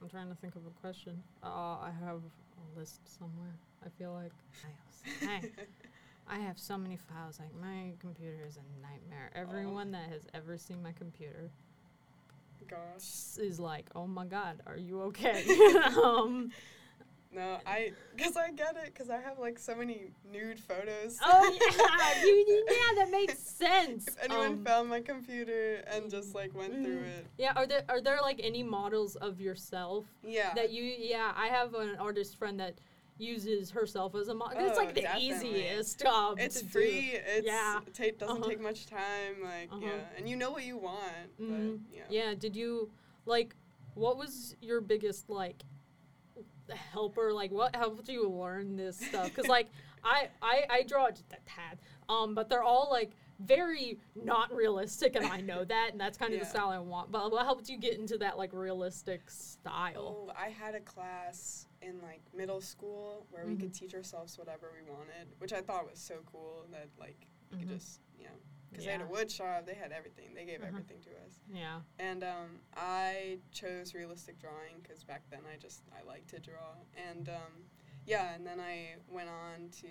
I'm 0.00 0.08
trying 0.08 0.28
to 0.28 0.34
think 0.36 0.54
of 0.56 0.62
a 0.66 0.80
question. 0.80 1.22
Uh 1.42 1.46
I 1.80 1.90
have 2.04 2.18
a 2.18 2.78
list 2.78 3.00
somewhere. 3.18 3.54
I 3.84 3.88
feel 3.98 4.12
like 4.12 4.32
files. 4.52 5.18
Hey. 5.20 5.50
I 6.30 6.38
have 6.40 6.58
so 6.58 6.76
many 6.76 6.96
files. 6.96 7.38
Like 7.40 7.54
my 7.60 7.94
computer 8.00 8.44
is 8.46 8.56
a 8.56 8.82
nightmare. 8.82 9.30
Everyone 9.34 9.92
that 9.92 10.08
has 10.10 10.22
ever 10.34 10.58
seen 10.58 10.82
my 10.82 10.92
computer 10.92 11.50
Gosh, 12.68 13.38
is 13.38 13.58
like, 13.58 13.86
"Oh 13.94 14.06
my 14.06 14.26
god, 14.26 14.60
are 14.66 14.76
you 14.76 15.02
okay?" 15.04 15.44
um 16.02 16.50
no, 17.38 17.58
I 17.66 17.92
because 18.16 18.36
I 18.36 18.50
get 18.50 18.76
it 18.76 18.86
because 18.92 19.10
I 19.10 19.18
have 19.20 19.38
like 19.38 19.58
so 19.58 19.74
many 19.74 20.10
nude 20.32 20.58
photos. 20.60 21.18
Oh 21.22 21.44
yeah, 21.60 22.24
you, 22.24 22.64
yeah, 22.68 23.04
that 23.04 23.10
makes 23.10 23.38
sense. 23.38 24.08
if 24.08 24.16
anyone 24.24 24.46
Um, 24.58 24.64
found 24.64 24.88
my 24.88 25.00
computer 25.00 25.82
and 25.92 26.10
just 26.10 26.34
like 26.34 26.52
went 26.54 26.72
through 26.84 27.02
mm. 27.02 27.18
it, 27.18 27.26
yeah, 27.38 27.52
are 27.56 27.66
there 27.66 27.84
are 27.88 28.00
there 28.00 28.18
like 28.20 28.40
any 28.42 28.62
models 28.62 29.16
of 29.16 29.40
yourself 29.40 30.04
yeah, 30.22 30.52
that 30.54 30.70
you 30.70 30.82
yeah 30.82 31.32
i 31.36 31.46
have 31.46 31.74
an 31.74 31.96
artist 31.98 32.36
friend 32.38 32.58
that 32.60 32.74
uses 33.18 33.70
herself 33.70 34.14
as 34.14 34.28
a 34.28 34.34
model 34.34 34.58
it's 34.60 34.78
Oh, 34.78 34.82
like 34.84 34.94
the 34.94 35.02
definitely. 35.02 35.60
easiest 35.60 36.00
job 36.00 36.38
it's 36.38 36.58
to 36.60 36.64
do. 36.64 36.70
free. 36.70 37.10
It's 37.36 37.46
Yeah. 37.46 37.80
it 38.00 38.18
doesn't 38.18 38.36
Uh-huh. 38.42 38.48
take 38.50 38.60
much 38.60 38.86
time. 38.86 39.34
Like 39.42 39.68
Uh-huh. 39.72 39.80
yeah, 39.86 40.16
and 40.16 40.28
you 40.28 40.36
know 40.36 40.50
what 40.52 40.64
you 40.64 40.76
want. 40.76 41.28
Mhm. 41.40 41.48
But, 41.50 41.96
yeah. 41.96 42.02
yeah 42.10 42.34
did 42.34 42.54
you 42.54 42.90
like 43.26 43.56
what 43.94 44.16
was 44.16 44.54
your 44.60 44.80
biggest 44.80 45.28
like 45.28 45.64
helper 46.74 47.32
like 47.32 47.50
what 47.50 47.74
helped 47.74 48.08
you 48.08 48.28
learn 48.28 48.76
this 48.76 48.96
stuff 48.96 49.28
because 49.28 49.46
like 49.48 49.68
I, 50.04 50.28
I 50.42 50.64
i 50.70 50.82
draw 50.82 51.10
just 51.10 51.32
a 51.32 51.38
tad 51.46 51.78
um 52.08 52.34
but 52.34 52.48
they're 52.48 52.62
all 52.62 52.88
like 52.90 53.12
very 53.40 53.98
not 54.14 54.52
realistic 54.54 55.14
and 55.16 55.24
i 55.26 55.40
know 55.40 55.64
that 55.64 55.92
and 55.92 56.00
that's 56.00 56.18
kind 56.18 56.34
of 56.34 56.40
the 56.40 56.46
style 56.46 56.70
i 56.70 56.78
want 56.78 57.10
but 57.12 57.30
what 57.30 57.44
helped 57.44 57.68
you 57.68 57.76
get 57.78 57.98
into 57.98 58.18
that 58.18 58.36
like 58.38 58.52
realistic 58.52 59.30
style 59.30 60.16
Oh, 60.28 60.32
I 60.36 60.48
had 60.48 60.74
a 60.74 60.80
class 60.80 61.66
in 61.82 62.00
like 62.02 62.20
middle 62.36 62.60
school 62.60 63.26
where 63.30 63.44
we 63.46 63.52
Mm-hmm. 63.52 63.60
could 63.60 63.74
teach 63.74 63.94
ourselves 63.94 64.36
whatever 64.38 64.72
we 64.74 64.90
wanted, 64.90 65.28
which 65.38 65.52
I 65.52 65.60
thought 65.60 65.88
was 65.88 65.98
so 65.98 66.16
cool 66.30 66.66
that 66.72 66.88
like 66.98 67.26
you 67.52 67.58
could 67.58 67.68
Mhm. 67.68 67.74
just 67.78 68.00
you 68.18 68.24
know 68.24 68.30
because 68.70 68.84
they 68.84 68.92
had 68.92 69.00
a 69.00 69.04
Yeah. 69.04 69.10
wood 69.10 69.30
shop, 69.30 69.66
they 69.66 69.74
had 69.74 69.92
everything, 69.92 70.34
they 70.34 70.44
gave 70.44 70.60
Uh-huh. 70.60 70.68
everything 70.68 71.00
to 71.02 71.10
us, 71.26 71.40
yeah 71.52 71.80
and 71.98 72.22
um, 72.22 72.60
I 72.76 73.38
chose 73.50 73.94
realistic 73.94 74.38
drawing 74.38 74.80
because 74.82 75.02
back 75.04 75.22
then 75.30 75.40
I 75.52 75.56
just 75.56 75.82
I 75.98 76.02
liked 76.06 76.28
to 76.30 76.38
draw, 76.38 76.74
and 76.96 77.28
um, 77.28 77.52
yeah, 78.06 78.34
and 78.34 78.46
then 78.46 78.60
I 78.60 78.96
went 79.08 79.28
on 79.28 79.70
to. 79.82 79.88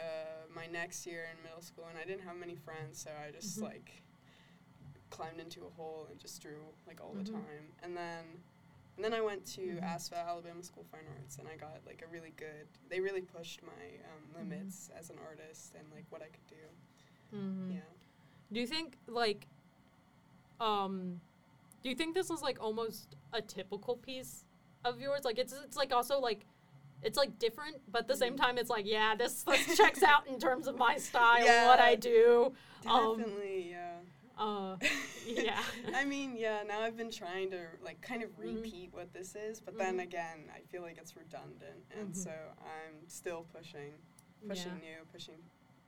Uh, 0.00 0.46
my 0.54 0.64
next 0.66 1.06
year 1.06 1.26
in 1.30 1.42
middle 1.42 1.60
school, 1.60 1.84
and 1.86 1.98
I 1.98 2.04
didn't 2.06 2.22
have 2.22 2.34
many 2.34 2.54
friends, 2.54 2.98
so 3.02 3.10
I 3.22 3.30
just 3.30 3.58
Mhm. 3.58 3.64
like 3.64 4.02
climbed 5.10 5.40
into 5.40 5.66
a 5.66 5.70
hole 5.70 6.06
and 6.10 6.18
just 6.18 6.40
drew 6.40 6.72
like 6.86 7.00
all 7.02 7.12
Mhm. 7.14 7.24
the 7.26 7.30
time. 7.32 7.72
And 7.82 7.96
then 7.96 8.42
and 8.96 9.04
then 9.04 9.12
I 9.14 9.20
went 9.20 9.44
to 9.56 9.60
Mhm. 9.60 9.82
ASFA, 9.82 10.16
Alabama 10.26 10.62
School 10.62 10.82
of 10.82 10.88
Fine 10.88 11.06
Arts, 11.08 11.38
and 11.38 11.46
I 11.48 11.56
got 11.56 11.84
like 11.86 12.00
a 12.02 12.06
really 12.06 12.30
good. 12.30 12.66
They 12.88 13.00
really 13.00 13.22
pushed 13.22 13.62
my 13.62 13.72
um, 13.72 14.22
Mm-hmm. 14.28 14.38
limits 14.50 14.90
as 14.90 15.10
an 15.10 15.18
artist 15.18 15.74
and 15.74 15.90
like 15.92 16.04
what 16.10 16.22
I 16.22 16.28
could 16.28 16.46
do. 16.46 16.56
Mm-hmm. 17.34 17.72
Yeah. 17.72 17.80
Do 18.52 18.60
you 18.60 18.66
think 18.66 18.96
like 19.06 19.46
um 20.60 21.20
do 21.82 21.88
you 21.88 21.94
think 21.94 22.14
this 22.14 22.30
is 22.30 22.42
like 22.42 22.58
almost 22.60 23.16
a 23.32 23.40
typical 23.40 23.96
piece 23.96 24.44
of 24.84 25.00
yours? 25.00 25.24
Like 25.24 25.38
it's 25.38 25.54
it's 25.64 25.76
like 25.76 25.92
also 25.92 26.20
like 26.20 26.44
it's 27.02 27.16
like 27.16 27.38
different, 27.38 27.76
but 27.90 28.00
at 28.02 28.08
the 28.08 28.16
same 28.16 28.34
Mhm. 28.34 28.40
time 28.42 28.58
it's 28.58 28.68
like, 28.68 28.84
yeah, 28.86 29.14
this 29.14 29.42
this 29.50 29.76
checks 29.76 30.02
out 30.02 30.26
in 30.26 30.38
terms 30.38 30.66
of 30.66 30.76
my 30.76 30.96
style 30.98 31.46
and 31.48 31.66
what 31.66 31.80
I 31.80 31.90
Yeah. 31.90 31.96
do. 31.96 32.52
Um, 32.86 33.16
Definitely, 33.18 33.70
yeah. 33.70 33.96
Uh 34.38 34.76
yeah. 35.26 35.62
I 35.94 36.04
mean, 36.04 36.36
yeah. 36.36 36.62
Now 36.66 36.80
I've 36.80 36.96
been 36.96 37.10
trying 37.10 37.50
to 37.52 37.60
like 37.82 38.00
kind 38.02 38.22
of 38.22 38.30
Mhm. 38.38 38.56
repeat 38.62 38.88
what 38.92 39.12
this 39.14 39.34
is, 39.34 39.60
but 39.60 39.78
then 39.78 39.96
Mhm. 39.98 40.02
again, 40.02 40.50
I 40.54 40.60
feel 40.70 40.82
like 40.82 40.98
it's 40.98 41.16
redundant, 41.16 41.84
and 41.98 42.12
Mhm. 42.12 42.16
so 42.16 42.30
I'm 42.60 43.08
still 43.08 43.46
pushing, 43.54 43.92
pushing 44.46 44.72
yeah. 44.82 44.96
new, 44.98 45.04
pushing 45.12 45.38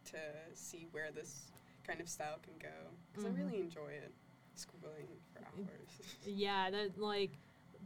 to 0.07 0.19
see 0.55 0.87
where 0.93 1.11
this 1.11 1.51
kind 1.87 2.01
of 2.01 2.09
style 2.09 2.39
can 2.43 2.55
go 2.61 2.69
because 3.13 3.25
Mhm. 3.25 3.35
I 3.35 3.43
really 3.43 3.61
enjoy 3.61 3.89
it, 3.89 4.13
scribbling 4.55 5.07
for 5.33 5.41
hours. 5.41 5.89
Yeah, 6.27 6.71
that 6.71 6.99
like 6.99 7.33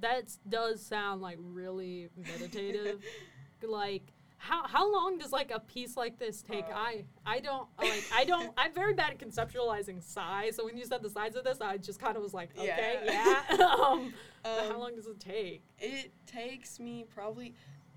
that 0.00 0.24
does 0.48 0.84
sound 0.84 1.22
like 1.22 1.38
really 1.40 2.08
meditative. 2.16 3.02
like 3.62 4.02
how 4.38 4.66
how 4.66 4.92
long 4.92 5.16
does 5.16 5.32
like 5.32 5.50
a 5.50 5.60
piece 5.60 5.96
like 5.96 6.18
this 6.18 6.42
take? 6.42 6.66
Uh, 6.66 6.74
I 6.74 7.04
I 7.24 7.40
don't 7.40 7.66
like 7.78 8.04
I 8.12 8.24
don't 8.24 8.52
I'm 8.58 8.74
very 8.74 8.92
bad 8.92 9.12
at 9.12 9.18
conceptualizing 9.18 10.02
size. 10.02 10.56
So 10.56 10.64
when 10.66 10.76
you 10.76 10.84
said 10.84 11.02
the 11.02 11.08
size 11.08 11.34
of 11.36 11.44
this, 11.44 11.60
I 11.62 11.78
just 11.78 11.98
kind 11.98 12.16
of 12.16 12.22
was 12.22 12.34
like, 12.34 12.50
okay, 12.58 13.00
yeah. 13.04 13.42
Yeah. 13.50 13.64
um, 13.82 14.12
but 14.42 14.66
how 14.68 14.72
Um, 14.74 14.80
long 14.80 14.94
does 14.94 15.06
it 15.06 15.18
take? 15.18 15.62
It 15.78 16.12
takes 16.26 16.78
me 16.78 17.04
probably, 17.08 17.54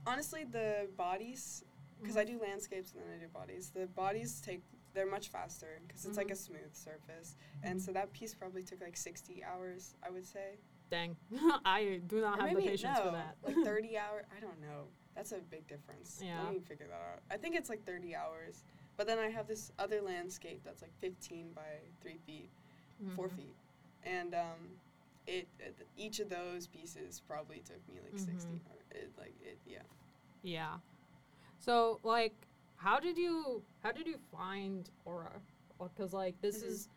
honestly, 0.08 0.46
the 0.46 0.88
bodies, 0.96 1.66
because 2.02 2.16
Mm-hmm. 2.16 2.20
I 2.22 2.32
do 2.32 2.40
landscapes 2.42 2.94
and 2.94 3.02
then 3.02 3.10
I 3.20 3.22
do 3.22 3.28
bodies. 3.28 3.72
The 3.74 3.88
bodies 3.88 4.42
take, 4.42 4.62
they're 4.94 5.10
much 5.10 5.30
faster 5.30 5.80
because 5.88 6.06
it's 6.06 6.18
like 6.18 6.32
a 6.32 6.36
smooth 6.36 6.74
surface. 6.74 7.36
And 7.64 7.82
so 7.82 7.92
that 7.92 8.12
piece 8.14 8.34
probably 8.34 8.64
took 8.64 8.82
like 8.82 8.98
60 8.98 9.44
hours, 9.44 9.96
I 10.06 10.10
would 10.10 10.26
say. 10.26 10.58
Dang, 10.90 11.16
I 11.66 12.02
do 12.08 12.22
not 12.22 12.40
Or 12.40 12.48
have 12.48 12.56
the 12.56 12.62
patience 12.62 12.98
no, 12.98 13.06
for 13.06 13.12
that. 13.12 13.36
like 13.46 13.56
30 13.66 13.98
hours. 13.98 14.26
I 14.36 14.40
don't 14.40 14.60
know. 14.62 14.88
That's 15.16 15.32
a 15.34 15.40
big 15.40 15.68
difference. 15.68 16.22
Yeah. 16.24 16.42
Let 16.44 16.54
me 16.54 16.60
figure 16.60 16.88
that 16.88 16.94
out. 17.14 17.20
I 17.30 17.38
think 17.38 17.56
it's 17.56 17.70
like 17.70 17.86
30 17.86 18.16
hours. 18.16 18.64
But 18.98 19.08
then 19.08 19.20
I 19.20 19.28
have 19.30 19.48
this 19.48 19.72
other 19.80 20.02
landscape 20.02 20.62
that's 20.66 20.82
like 20.82 20.94
15 21.00 21.52
by 21.54 21.62
3 22.02 22.18
feet, 22.26 22.50
4 23.16 23.28
Mhm. 23.28 23.36
feet. 23.36 23.56
And 24.04 24.34
um, 24.34 24.78
it, 25.28 25.48
it 25.60 25.88
each 25.96 26.20
of 26.20 26.30
those 26.30 26.68
pieces 26.68 27.22
probably 27.28 27.60
took 27.60 27.88
me 27.88 28.00
like 28.04 28.18
60 28.18 28.32
Mhm. 28.32 28.60
hours. 28.70 28.84
It, 28.92 29.12
like 29.18 29.36
it, 29.42 29.60
yeah. 29.66 29.80
Yeah. 30.42 30.78
So 31.60 32.00
like, 32.04 32.34
how 32.76 33.00
did 33.00 33.18
you 33.18 33.62
how 33.84 33.92
did 33.92 34.08
you 34.08 34.18
find 34.32 34.90
Aura? 35.06 35.42
Because 35.80 36.14
like 36.14 36.40
this 36.42 36.64
Mhm. 36.64 36.68
is 36.68 36.90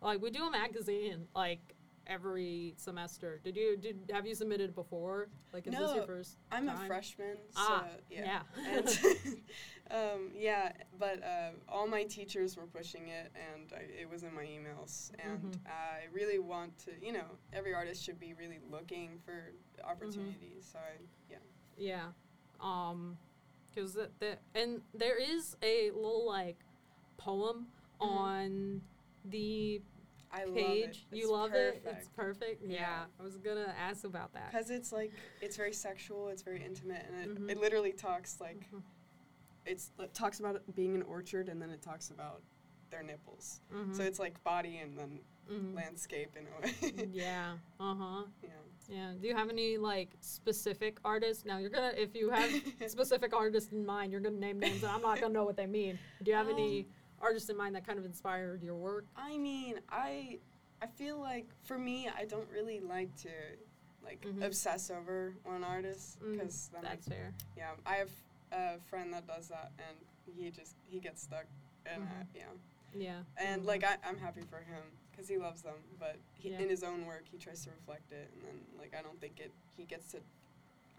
like 0.00 0.20
we 0.22 0.30
do 0.30 0.44
a 0.46 0.50
magazine 0.50 1.26
like 1.34 1.74
every 2.06 2.74
semester. 2.76 3.40
Did 3.44 3.56
you 3.56 3.76
did 3.76 4.10
have 4.12 4.26
you 4.26 4.34
submitted 4.34 4.74
before? 4.74 5.28
Like 5.52 5.66
is 5.66 5.74
this 5.74 5.94
your 5.94 6.06
first? 6.06 6.38
I'm 6.50 6.66
time? 6.66 6.84
a 6.84 6.86
freshman, 6.86 7.36
so 7.50 7.60
Ah, 7.60 7.86
yeah. 8.10 8.24
yeah. 8.24 8.42
and, 8.66 8.98
um, 9.90 10.30
yeah, 10.34 10.72
but 10.98 11.22
uh, 11.22 11.50
all 11.68 11.86
my 11.86 12.04
teachers 12.04 12.56
were 12.56 12.66
pushing 12.66 13.08
it, 13.08 13.32
and 13.34 13.72
I, 13.72 13.82
it 14.02 14.10
was 14.10 14.22
in 14.24 14.34
my 14.34 14.44
emails. 14.44 15.12
And 15.18 15.40
Mhm. 15.52 15.66
I 15.66 16.06
really 16.12 16.38
want 16.38 16.76
to, 16.86 16.92
you 17.04 17.12
know, 17.12 17.38
every 17.52 17.72
artist 17.74 18.02
should 18.02 18.18
be 18.18 18.34
really 18.34 18.60
looking 18.70 19.18
for 19.24 19.52
opportunities. 19.84 20.68
So 20.72 20.78
I, 20.78 20.98
yeah. 21.30 21.38
Yeah. 21.76 22.12
Um, 22.60 23.16
because 23.74 23.94
the, 23.94 24.10
the 24.18 24.36
and 24.54 24.80
there 24.94 25.16
is 25.18 25.56
a 25.62 25.90
little 25.90 26.26
like 26.26 26.58
poem 27.16 27.66
Mhm. 28.00 28.06
on 28.08 28.82
the 29.24 29.80
I 30.34 30.44
love 30.44 30.54
page. 30.54 31.06
You 31.12 31.22
It's 31.24 31.30
love 31.30 31.52
it. 31.54 31.82
It's 31.86 32.08
perfect. 32.08 32.16
perfect. 32.16 32.62
Yeah. 32.66 32.80
Yeah. 32.80 33.04
I 33.20 33.22
was 33.22 33.36
gonna 33.36 33.74
ask 33.78 34.04
about 34.04 34.32
that. 34.32 34.50
Because 34.50 34.70
it's 34.70 34.90
like, 34.90 35.12
it's 35.42 35.56
very 35.56 35.72
sexual, 35.74 36.28
it's 36.28 36.42
very 36.42 36.64
intimate, 36.64 37.04
and 37.06 37.16
it, 37.38 37.38
Mhm. 37.42 37.50
it 37.50 37.58
literally 37.60 37.92
talks 37.92 38.40
like, 38.40 38.66
Mhm. 38.72 38.82
it's, 39.66 39.92
it 39.98 40.14
talks 40.14 40.40
about 40.40 40.56
it 40.56 40.74
being 40.74 40.94
an 40.94 41.02
orchard, 41.02 41.48
and 41.50 41.60
then 41.60 41.68
it 41.70 41.82
talks 41.82 42.10
about 42.10 42.42
their 42.90 43.02
nipples. 43.02 43.60
So 43.92 44.02
it's 44.02 44.18
like 44.18 44.42
body 44.42 44.78
and 44.78 44.98
then 44.98 45.20
Mhm. 45.50 45.74
landscape 45.74 46.34
in 46.36 46.46
a 46.46 46.60
way. 46.60 47.08
yeah. 47.12 47.58
Uh 47.80 47.94
huh. 47.94 48.24
yeah. 48.42 48.48
Yeah. 48.88 49.12
Do 49.20 49.26
you 49.28 49.34
have 49.36 49.48
any 49.50 49.78
like 49.78 50.10
specific 50.20 50.98
artists? 51.04 51.44
Now 51.44 51.58
you're 51.58 51.70
gonna 51.70 51.92
if 51.96 52.14
you 52.14 52.30
have 52.30 52.50
specific 52.86 53.34
artists 53.34 53.72
in 53.72 53.84
mind, 53.86 54.12
you're 54.12 54.20
gonna 54.20 54.36
name 54.38 54.58
names, 54.58 54.82
and 54.82 54.92
I'm 54.92 55.02
not 55.02 55.20
gonna 55.20 55.32
know 55.32 55.44
what 55.44 55.56
they 55.56 55.66
mean. 55.66 55.98
Do 56.22 56.30
you 56.30 56.36
have 56.36 56.48
any 56.48 56.80
Um, 56.80 56.86
artists 57.20 57.48
in 57.48 57.56
mind 57.56 57.74
that 57.76 57.86
kind 57.86 57.98
of 57.98 58.04
inspired 58.04 58.62
your 58.62 58.74
work? 58.76 59.06
I 59.16 59.38
mean, 59.38 59.80
I 59.88 60.38
I 60.80 60.86
feel 60.88 61.18
like 61.18 61.46
for 61.62 61.78
me, 61.78 62.08
I 62.08 62.24
don't 62.24 62.48
really 62.50 62.80
like 62.80 63.14
to 63.22 63.30
like 64.02 64.20
Mhm. 64.22 64.42
obsess 64.44 64.90
over 64.90 65.34
one 65.44 65.62
artist 65.62 66.18
Mm, 66.20 66.32
because 66.32 66.70
I, 66.76 66.80
That's 66.82 67.06
fair. 67.06 67.32
yeah, 67.56 67.74
I 67.86 67.94
have 67.96 68.10
a 68.50 68.80
friend 68.80 69.12
that 69.14 69.26
does 69.28 69.48
that 69.48 69.70
and 69.78 69.96
he 70.36 70.50
just 70.50 70.74
he 70.86 70.98
gets 70.98 71.22
stuck 71.22 71.46
and 71.86 72.02
I, 72.02 72.06
Mhm. 72.06 72.26
yeah, 72.34 72.50
Yeah. 72.94 73.22
and 73.36 73.62
Mhm. 73.62 73.66
like 73.66 73.84
I, 73.84 73.96
I'm 74.06 74.18
happy 74.18 74.42
for 74.42 74.58
him 74.58 74.82
because 75.10 75.28
he 75.28 75.38
loves 75.38 75.62
them, 75.62 75.76
but 75.98 76.16
he, 76.34 76.50
Yeah. 76.50 76.60
in 76.60 76.68
his 76.68 76.82
own 76.82 77.06
work 77.06 77.24
he 77.30 77.38
tries 77.38 77.64
to 77.64 77.70
reflect 77.70 78.12
it 78.12 78.30
and 78.34 78.42
then 78.44 78.60
like 78.78 78.94
I 78.98 79.02
don't 79.02 79.20
think 79.20 79.40
it 79.40 79.52
he 79.76 79.84
gets 79.84 80.10
to 80.12 80.18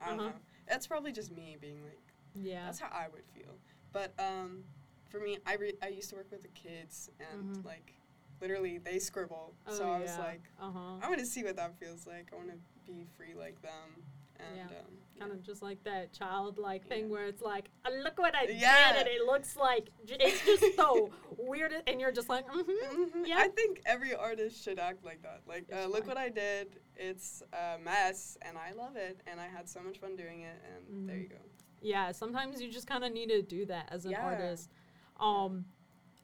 I 0.02 0.10
don't 0.10 0.20
Uh-huh. 0.20 0.30
know. 0.30 0.36
That's 0.68 0.88
probably 0.88 1.12
just 1.12 1.32
me 1.32 1.58
being 1.60 1.84
like 1.84 2.00
Yeah. 2.36 2.66
that's 2.66 2.80
how 2.80 2.88
I 2.92 3.08
would 3.10 3.26
feel. 3.36 3.58
But 3.92 4.14
um, 4.20 4.64
for 5.10 5.20
me, 5.20 5.38
I 5.46 5.56
re- 5.56 5.78
I 5.84 5.90
used 5.90 6.10
to 6.10 6.16
work 6.16 6.32
with 6.32 6.42
the 6.42 6.48
kids, 6.50 7.12
and 7.20 7.56
Mhm. 7.58 7.64
like, 7.66 7.94
literally 8.42 8.80
they 8.80 8.98
scribble. 8.98 9.54
Oh, 9.68 9.78
so 9.78 9.92
I 9.92 10.00
was 10.00 10.18
like, 10.18 10.42
uh 10.60 10.72
huh. 10.72 10.96
I 11.02 11.08
want 11.08 11.20
to 11.20 11.26
see 11.28 11.44
what 11.44 11.56
that 11.58 11.78
feels 11.80 12.08
like. 12.08 12.32
I 12.34 12.36
want 12.36 12.50
to 12.50 12.58
be 12.92 13.06
free 13.16 13.36
like 13.36 13.62
them, 13.62 14.04
and 14.40 14.58
Yeah. 14.58 14.64
um, 14.80 14.98
Kind 15.20 15.32
of 15.32 15.44
just 15.44 15.62
like 15.62 15.82
that 15.84 16.12
childlike 16.12 16.86
thing 16.88 17.04
Yeah. 17.06 17.12
where 17.12 17.26
it's 17.28 17.42
like, 17.42 17.70
"Uh, 17.86 17.92
look 18.04 18.18
what 18.18 18.36
I 18.36 18.44
Yeah. 18.46 18.94
did, 18.94 19.02
and 19.02 19.08
it 19.08 19.22
looks 19.26 19.56
like 19.56 19.90
it's 20.08 20.44
just 20.44 20.76
so 20.76 21.12
weird, 21.38 21.72
and 21.88 22.02
you're 22.02 22.12
just 22.12 22.30
like, 22.30 22.46
mm-hmm. 22.48 23.02
Mhm. 23.04 23.28
Yeah. 23.28 23.38
I 23.38 23.48
think 23.50 23.82
every 23.86 24.16
artist 24.16 24.62
should 24.64 24.80
act 24.80 25.06
like 25.06 25.22
that. 25.22 25.42
Like, 25.48 25.72
uh, 25.72 25.86
look 25.86 26.08
what 26.08 26.18
I 26.18 26.30
did. 26.30 26.80
It's 26.96 27.44
a 27.54 27.78
mess, 27.80 28.38
and 28.42 28.58
I 28.58 28.72
love 28.72 28.96
it, 28.98 29.22
and 29.28 29.40
I 29.40 29.48
had 29.48 29.70
so 29.70 29.82
much 29.82 30.00
fun 30.00 30.16
doing 30.16 30.42
it, 30.42 30.58
and 30.76 31.08
there 31.08 31.16
Mhm. 31.16 31.22
you 31.22 31.28
go. 31.30 31.38
Yeah, 31.80 32.12
sometimes 32.12 32.60
you 32.62 32.70
just 32.72 32.88
kind 32.88 33.04
of 33.06 33.14
need 33.14 33.30
to 33.30 33.42
do 33.44 33.66
that 33.68 33.90
as 33.92 34.06
an 34.06 34.12
Yeah. 34.12 34.26
artist. 34.26 34.72
Um, 35.20 35.66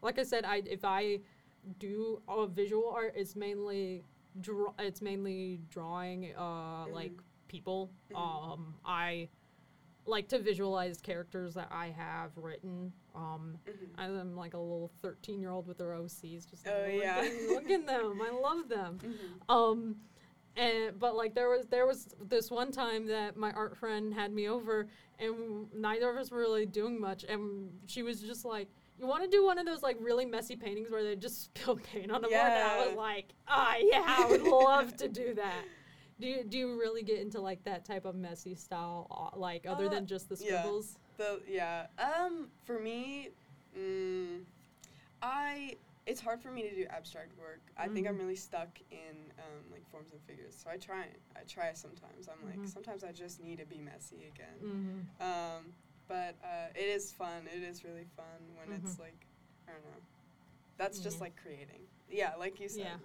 like 0.02 0.18
I 0.18 0.24
said, 0.24 0.46
I 0.46 0.58
if 0.66 0.84
I 0.84 1.22
do 1.78 2.22
a 2.28 2.48
visual 2.48 2.90
art, 2.90 3.14
it's 3.16 3.36
mainly 3.36 4.04
draw. 4.42 4.74
It's 4.80 5.02
mainly 5.02 5.58
drawing, 5.70 6.34
uh, 6.36 6.88
like 6.90 7.12
Mhm. 7.14 7.24
People. 7.50 7.92
Mhm. 8.12 8.16
Um, 8.18 8.76
I 8.86 9.28
like 10.06 10.28
to 10.30 10.40
visualize 10.40 11.00
characters 11.02 11.54
that 11.56 11.68
I 11.72 11.88
have 11.90 12.32
written. 12.38 12.94
Um, 13.14 13.60
Mhm. 13.68 13.90
I'm 13.98 14.36
like 14.36 14.54
a 14.54 14.58
little 14.58 14.90
13 15.02 15.40
year 15.42 15.52
old 15.52 15.68
with 15.68 15.78
their 15.78 15.94
OCs, 15.94 16.46
just 16.50 16.66
like, 16.66 16.74
Oh, 16.76 16.88
look, 16.94 17.04
yeah. 17.04 17.18
at, 17.20 17.50
look 17.50 17.70
at 17.70 17.86
them. 17.86 18.22
I 18.22 18.30
love 18.32 18.70
them. 18.70 19.00
Mhm. 19.04 19.54
Um, 19.54 20.02
and 20.56 20.98
but 20.98 21.16
like 21.16 21.36
there 21.36 21.50
was 21.50 21.68
there 21.68 21.86
was 21.86 22.16
this 22.22 22.50
one 22.50 22.72
time 22.72 23.06
that 23.08 23.38
my 23.38 23.52
art 23.52 23.78
friend 23.78 24.14
had 24.14 24.32
me 24.34 24.48
over, 24.50 24.88
and 25.20 25.72
neither 25.74 26.10
of 26.10 26.18
us 26.18 26.32
were 26.32 26.40
really 26.40 26.66
doing 26.66 27.00
much, 27.00 27.24
and 27.26 27.70
she 27.86 28.02
was 28.02 28.20
just 28.22 28.44
like, 28.46 28.68
"You 28.98 29.06
want 29.06 29.24
to 29.24 29.30
do 29.30 29.46
one 29.46 29.60
of 29.60 29.66
those 29.68 29.84
like 29.84 29.98
really 30.02 30.26
messy 30.26 30.56
paintings 30.56 30.90
where 30.90 31.04
they 31.04 31.16
just 31.16 31.44
spill 31.56 31.76
paint 31.78 32.12
on 32.12 32.22
the 32.22 32.30
board?" 32.30 32.42
And 32.42 32.64
I 32.64 32.88
was 32.88 32.96
like, 32.96 33.34
"Ah, 33.48 33.76
yeah, 33.80 34.04
I 34.06 34.26
would 34.30 34.42
love 34.42 34.98
to 34.98 35.08
do 35.08 35.36
that." 35.36 35.64
Do 36.20 36.28
you, 36.28 36.44
do 36.44 36.58
you 36.58 36.78
really 36.80 37.02
get 37.04 37.20
into 37.20 37.40
like 37.40 37.64
that 37.64 37.86
type 37.86 38.06
of 38.06 38.16
messy 38.16 38.54
style, 38.56 39.08
uh, 39.34 39.38
like 39.38 39.66
other 39.66 39.86
Uh, 39.86 39.90
than 39.90 40.06
just 40.06 40.28
the 40.30 40.36
yeah. 40.36 40.62
scribbles? 40.62 40.98
The 41.18 41.42
yeah. 41.48 41.88
Um, 41.98 42.50
for 42.66 42.80
me, 42.80 43.30
mm, 43.78 44.42
I 45.22 45.78
it's 46.06 46.20
hard 46.22 46.42
for 46.42 46.50
me 46.50 46.64
to 46.64 46.74
do 46.76 46.86
abstract 46.90 47.38
work. 47.38 47.62
I 47.78 47.88
think 47.88 48.08
I'm 48.08 48.16
Mhm. 48.16 48.20
really 48.20 48.36
stuck 48.36 48.70
in 48.90 49.32
um, 49.38 49.72
like 49.72 49.88
forms 49.92 50.12
and 50.12 50.20
figures. 50.24 50.56
So 50.56 50.70
I 50.70 50.78
try. 50.78 51.06
I 51.36 51.44
try 51.48 51.72
sometimes. 51.74 52.28
I'm 52.28 52.44
like 52.50 52.60
Mhm. 52.60 52.68
sometimes 52.68 53.04
I 53.04 53.12
just 53.12 53.40
need 53.40 53.60
to 53.60 53.66
be 53.66 53.78
messy 53.78 54.26
again. 54.26 54.60
Mm-hmm. 54.64 55.22
Um, 55.24 55.74
but 56.08 56.36
uh, 56.44 56.70
it 56.74 56.88
is 56.88 57.12
fun. 57.14 57.48
It 57.48 57.62
is 57.64 57.84
really 57.84 58.06
fun 58.18 58.56
when 58.58 58.72
it's 58.76 58.96
Mhm. 58.96 59.00
like 59.00 59.28
I 59.68 59.72
don't 59.72 59.84
know. 59.84 60.02
That's 60.78 61.00
just 61.00 61.22
like 61.22 61.36
creating. 61.36 61.88
Yeah, 62.10 62.36
like 62.36 62.60
you 62.60 62.70
said. 62.70 62.80
Yeah. 62.80 62.98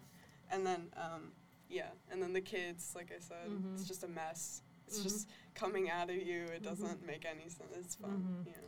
And 0.51 0.65
then 0.67 0.91
um, 0.97 1.33
yeah, 1.75 1.89
and 2.11 2.23
then 2.23 2.33
the 2.33 2.41
kids, 2.41 2.93
like 2.95 3.11
I 3.15 3.19
said, 3.19 3.51
Mhm. 3.51 3.75
it's 3.75 3.85
just 3.85 4.05
a 4.05 4.09
mess. 4.09 4.63
It's 4.87 5.01
Mhm. 5.01 5.03
just 5.03 5.29
coming 5.55 5.91
out 5.91 6.09
of 6.09 6.17
you. 6.17 6.45
It 6.45 6.61
Mhm. 6.61 6.65
doesn't 6.65 7.03
make 7.05 7.25
any 7.25 7.49
sense. 7.49 7.73
It's 7.75 7.95
fun. 7.97 8.45
Mhm. 8.47 8.47
Yeah. 8.47 8.61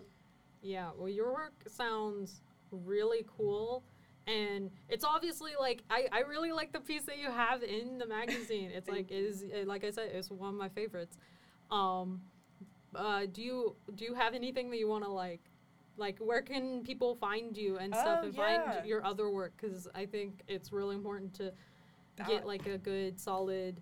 Yeah, 0.62 0.92
well, 0.96 1.08
your 1.08 1.32
work 1.32 1.68
sounds 1.68 2.42
really 2.72 3.24
cool. 3.28 3.84
And 4.26 4.72
it's 4.88 5.04
obviously 5.04 5.52
like 5.60 5.84
I, 5.88 6.08
I 6.10 6.20
really 6.22 6.50
like 6.50 6.72
the 6.72 6.80
piece 6.80 7.04
that 7.04 7.18
you 7.18 7.30
have 7.30 7.62
in 7.62 7.98
the 7.98 8.06
magazine. 8.06 8.70
It's 8.72 8.88
like 8.88 9.12
it 9.12 9.24
is 9.24 9.44
uh, 9.44 9.64
like 9.66 9.84
I 9.84 9.90
said, 9.90 10.10
it's 10.12 10.30
one 10.30 10.48
of 10.54 10.56
my 10.56 10.68
favorites. 10.68 11.16
Um, 11.70 12.20
uh, 12.94 13.26
do 13.26 13.40
you 13.42 13.76
do 13.94 14.04
you 14.04 14.14
have 14.14 14.34
anything 14.34 14.70
that 14.70 14.78
you 14.78 14.88
want 14.88 15.04
to 15.04 15.10
like, 15.10 15.42
like 15.96 16.18
where 16.18 16.42
can 16.42 16.82
people 16.82 17.14
find 17.14 17.56
you 17.56 17.76
and 17.76 17.94
stuff 17.94 18.20
Oh, 18.22 18.26
and 18.26 18.34
yeah. 18.34 18.72
find 18.72 18.86
your 18.88 19.04
other 19.04 19.30
work? 19.30 19.52
Because 19.56 19.86
I 19.94 20.06
think 20.06 20.42
it's 20.48 20.72
really 20.72 20.96
important 20.96 21.32
to 21.34 21.52
That- 22.16 22.28
get 22.28 22.46
like 22.46 22.66
a 22.66 22.78
good 22.78 23.20
solid 23.20 23.80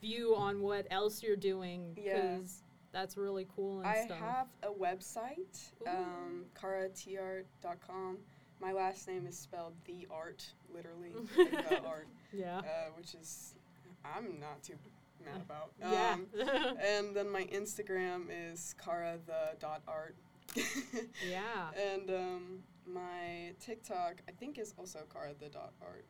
view 0.00 0.34
on 0.36 0.60
what 0.60 0.86
else 0.90 1.22
you're 1.22 1.36
doing. 1.36 1.96
Yeah. 1.96 2.14
Because 2.14 2.62
that's 2.92 3.16
really 3.16 3.46
cool 3.56 3.78
and 3.78 3.88
I 3.88 4.04
stuff. 4.04 4.18
have 4.18 4.46
a 4.62 4.68
website, 4.68 5.72
um, 5.86 6.44
karatart.com. 6.54 8.18
My 8.60 8.72
last 8.72 9.08
name 9.08 9.26
is 9.26 9.36
spelled 9.36 9.74
the 9.86 10.06
art, 10.10 10.46
literally, 10.72 11.12
like 11.36 11.68
the 11.68 11.82
art, 11.84 12.06
yeah. 12.32 12.58
uh, 12.58 12.90
which 12.96 13.14
is 13.14 13.54
I'm 14.04 14.38
not 14.38 14.62
too 14.62 14.74
mad 15.24 15.40
about. 15.40 15.72
Yeah. 15.80 16.14
Um, 16.14 16.26
and 16.80 17.14
then 17.16 17.30
my 17.30 17.44
Instagram 17.44 18.26
is 18.30 18.74
kara 18.82 19.18
the 19.26 19.56
dot 19.58 19.82
art. 19.88 20.16
yeah. 21.28 21.70
And 21.92 22.10
um, 22.10 22.58
my 22.86 23.52
TikTok, 23.60 24.22
I 24.28 24.32
think, 24.32 24.58
is 24.58 24.74
also 24.78 25.00
kara 25.12 25.32
the 25.38 25.48
dot 25.48 25.72
art. 25.80 26.04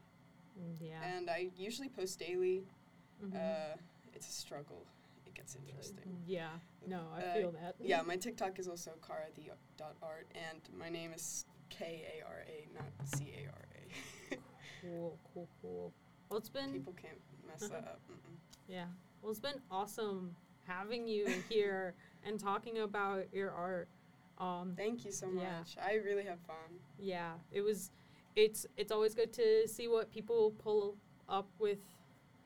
Yeah. 0.80 1.02
And 1.02 1.30
I 1.30 1.50
usually 1.56 1.88
post 1.88 2.18
daily. 2.18 2.64
Mhm. 3.22 3.34
Uh, 3.34 3.76
it's 4.14 4.28
a 4.28 4.32
struggle. 4.32 4.84
It 5.26 5.34
gets 5.34 5.54
interesting. 5.56 6.22
yeah. 6.26 6.50
No, 6.86 7.00
I 7.14 7.22
uh, 7.22 7.34
feel 7.34 7.52
that. 7.52 7.76
Yeah, 7.80 8.02
my 8.02 8.16
TikTok 8.16 8.58
is 8.58 8.68
also 8.68 8.92
kara 9.06 9.26
the 9.36 9.50
dot 9.76 9.96
art, 10.02 10.26
and 10.34 10.60
my 10.78 10.88
name 10.88 11.12
is 11.12 11.44
K 11.70 12.04
A 12.20 12.26
R 12.26 12.44
A, 12.46 12.68
not 12.74 12.90
C 13.16 13.32
A 13.38 13.46
R 13.48 13.64
A. 13.76 14.36
Cool, 14.82 15.16
cool, 15.32 15.48
cool. 15.62 15.92
Well, 16.28 16.38
it's 16.40 16.48
been 16.48 16.72
People 16.72 16.92
can't 17.00 17.20
mess 17.46 17.68
that 17.68 17.84
up. 17.84 18.00
Mm-mm. 18.10 18.34
yeah. 18.66 18.86
Well, 19.20 19.30
it's 19.30 19.38
been 19.38 19.60
awesome 19.70 20.34
having 20.66 21.06
you 21.06 21.28
here 21.48 21.94
and 22.26 22.38
talking 22.40 22.78
about 22.78 23.32
your 23.32 23.52
art. 23.52 23.88
Um, 24.38 24.74
Thank 24.76 25.04
you 25.04 25.12
so 25.12 25.28
much. 25.28 25.44
Yeah. 25.76 25.84
I 25.86 25.94
really 26.04 26.24
have 26.24 26.40
fun. 26.40 26.80
yeah, 26.98 27.34
it 27.52 27.60
was. 27.60 27.90
It's 28.36 28.66
it's 28.76 28.90
always 28.92 29.14
good 29.14 29.32
to 29.34 29.68
see 29.68 29.88
what 29.88 30.10
people 30.10 30.52
pull 30.58 30.96
up 31.28 31.48
with 31.58 31.78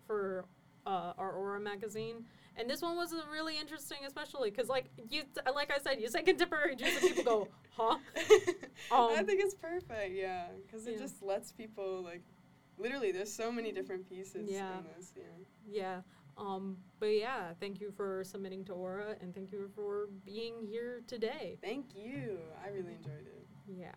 for 0.06 0.44
uh, 0.86 1.12
our 1.18 1.32
Aura 1.32 1.60
magazine. 1.60 2.24
And 2.58 2.70
this 2.70 2.80
one 2.80 2.96
was 2.96 3.14
really 3.30 3.58
interesting, 3.58 3.98
especially 4.06 4.50
because, 4.50 4.68
like 4.68 4.86
you, 5.10 5.24
like 5.54 5.70
I 5.70 5.78
said, 5.78 6.00
you 6.00 6.08
say 6.08 6.22
contemporary 6.22 6.74
juice, 6.74 6.96
and 7.02 7.14
people 7.14 7.24
go, 7.24 7.48
"Huh?" 7.76 7.98
I 8.90 9.18
Um, 9.18 9.26
think 9.26 9.42
it's 9.42 9.54
perfect, 9.54 10.14
yeah, 10.14 10.46
because 10.64 10.86
it 10.86 10.92
yeah. 10.92 10.98
just 10.98 11.22
lets 11.22 11.52
people 11.52 12.02
like, 12.02 12.22
literally, 12.78 13.12
there's 13.12 13.30
so 13.32 13.52
many 13.52 13.72
different 13.72 14.08
pieces 14.08 14.48
Yeah. 14.50 14.78
in 14.78 14.84
this. 14.96 15.12
Yeah. 15.16 15.22
Yeah. 15.68 16.00
Um, 16.38 16.78
but 16.98 17.14
yeah, 17.14 17.52
thank 17.60 17.78
you 17.80 17.90
for 17.90 18.22
submitting 18.24 18.64
to 18.66 18.72
Aura 18.72 19.16
and 19.20 19.34
thank 19.34 19.52
you 19.52 19.68
for 19.74 20.08
being 20.24 20.54
here 20.66 21.02
today. 21.06 21.58
Thank 21.62 21.94
you. 21.94 22.38
I 22.64 22.68
really 22.68 22.94
enjoyed 22.94 23.26
it. 23.26 23.46
Yeah. 23.66 23.92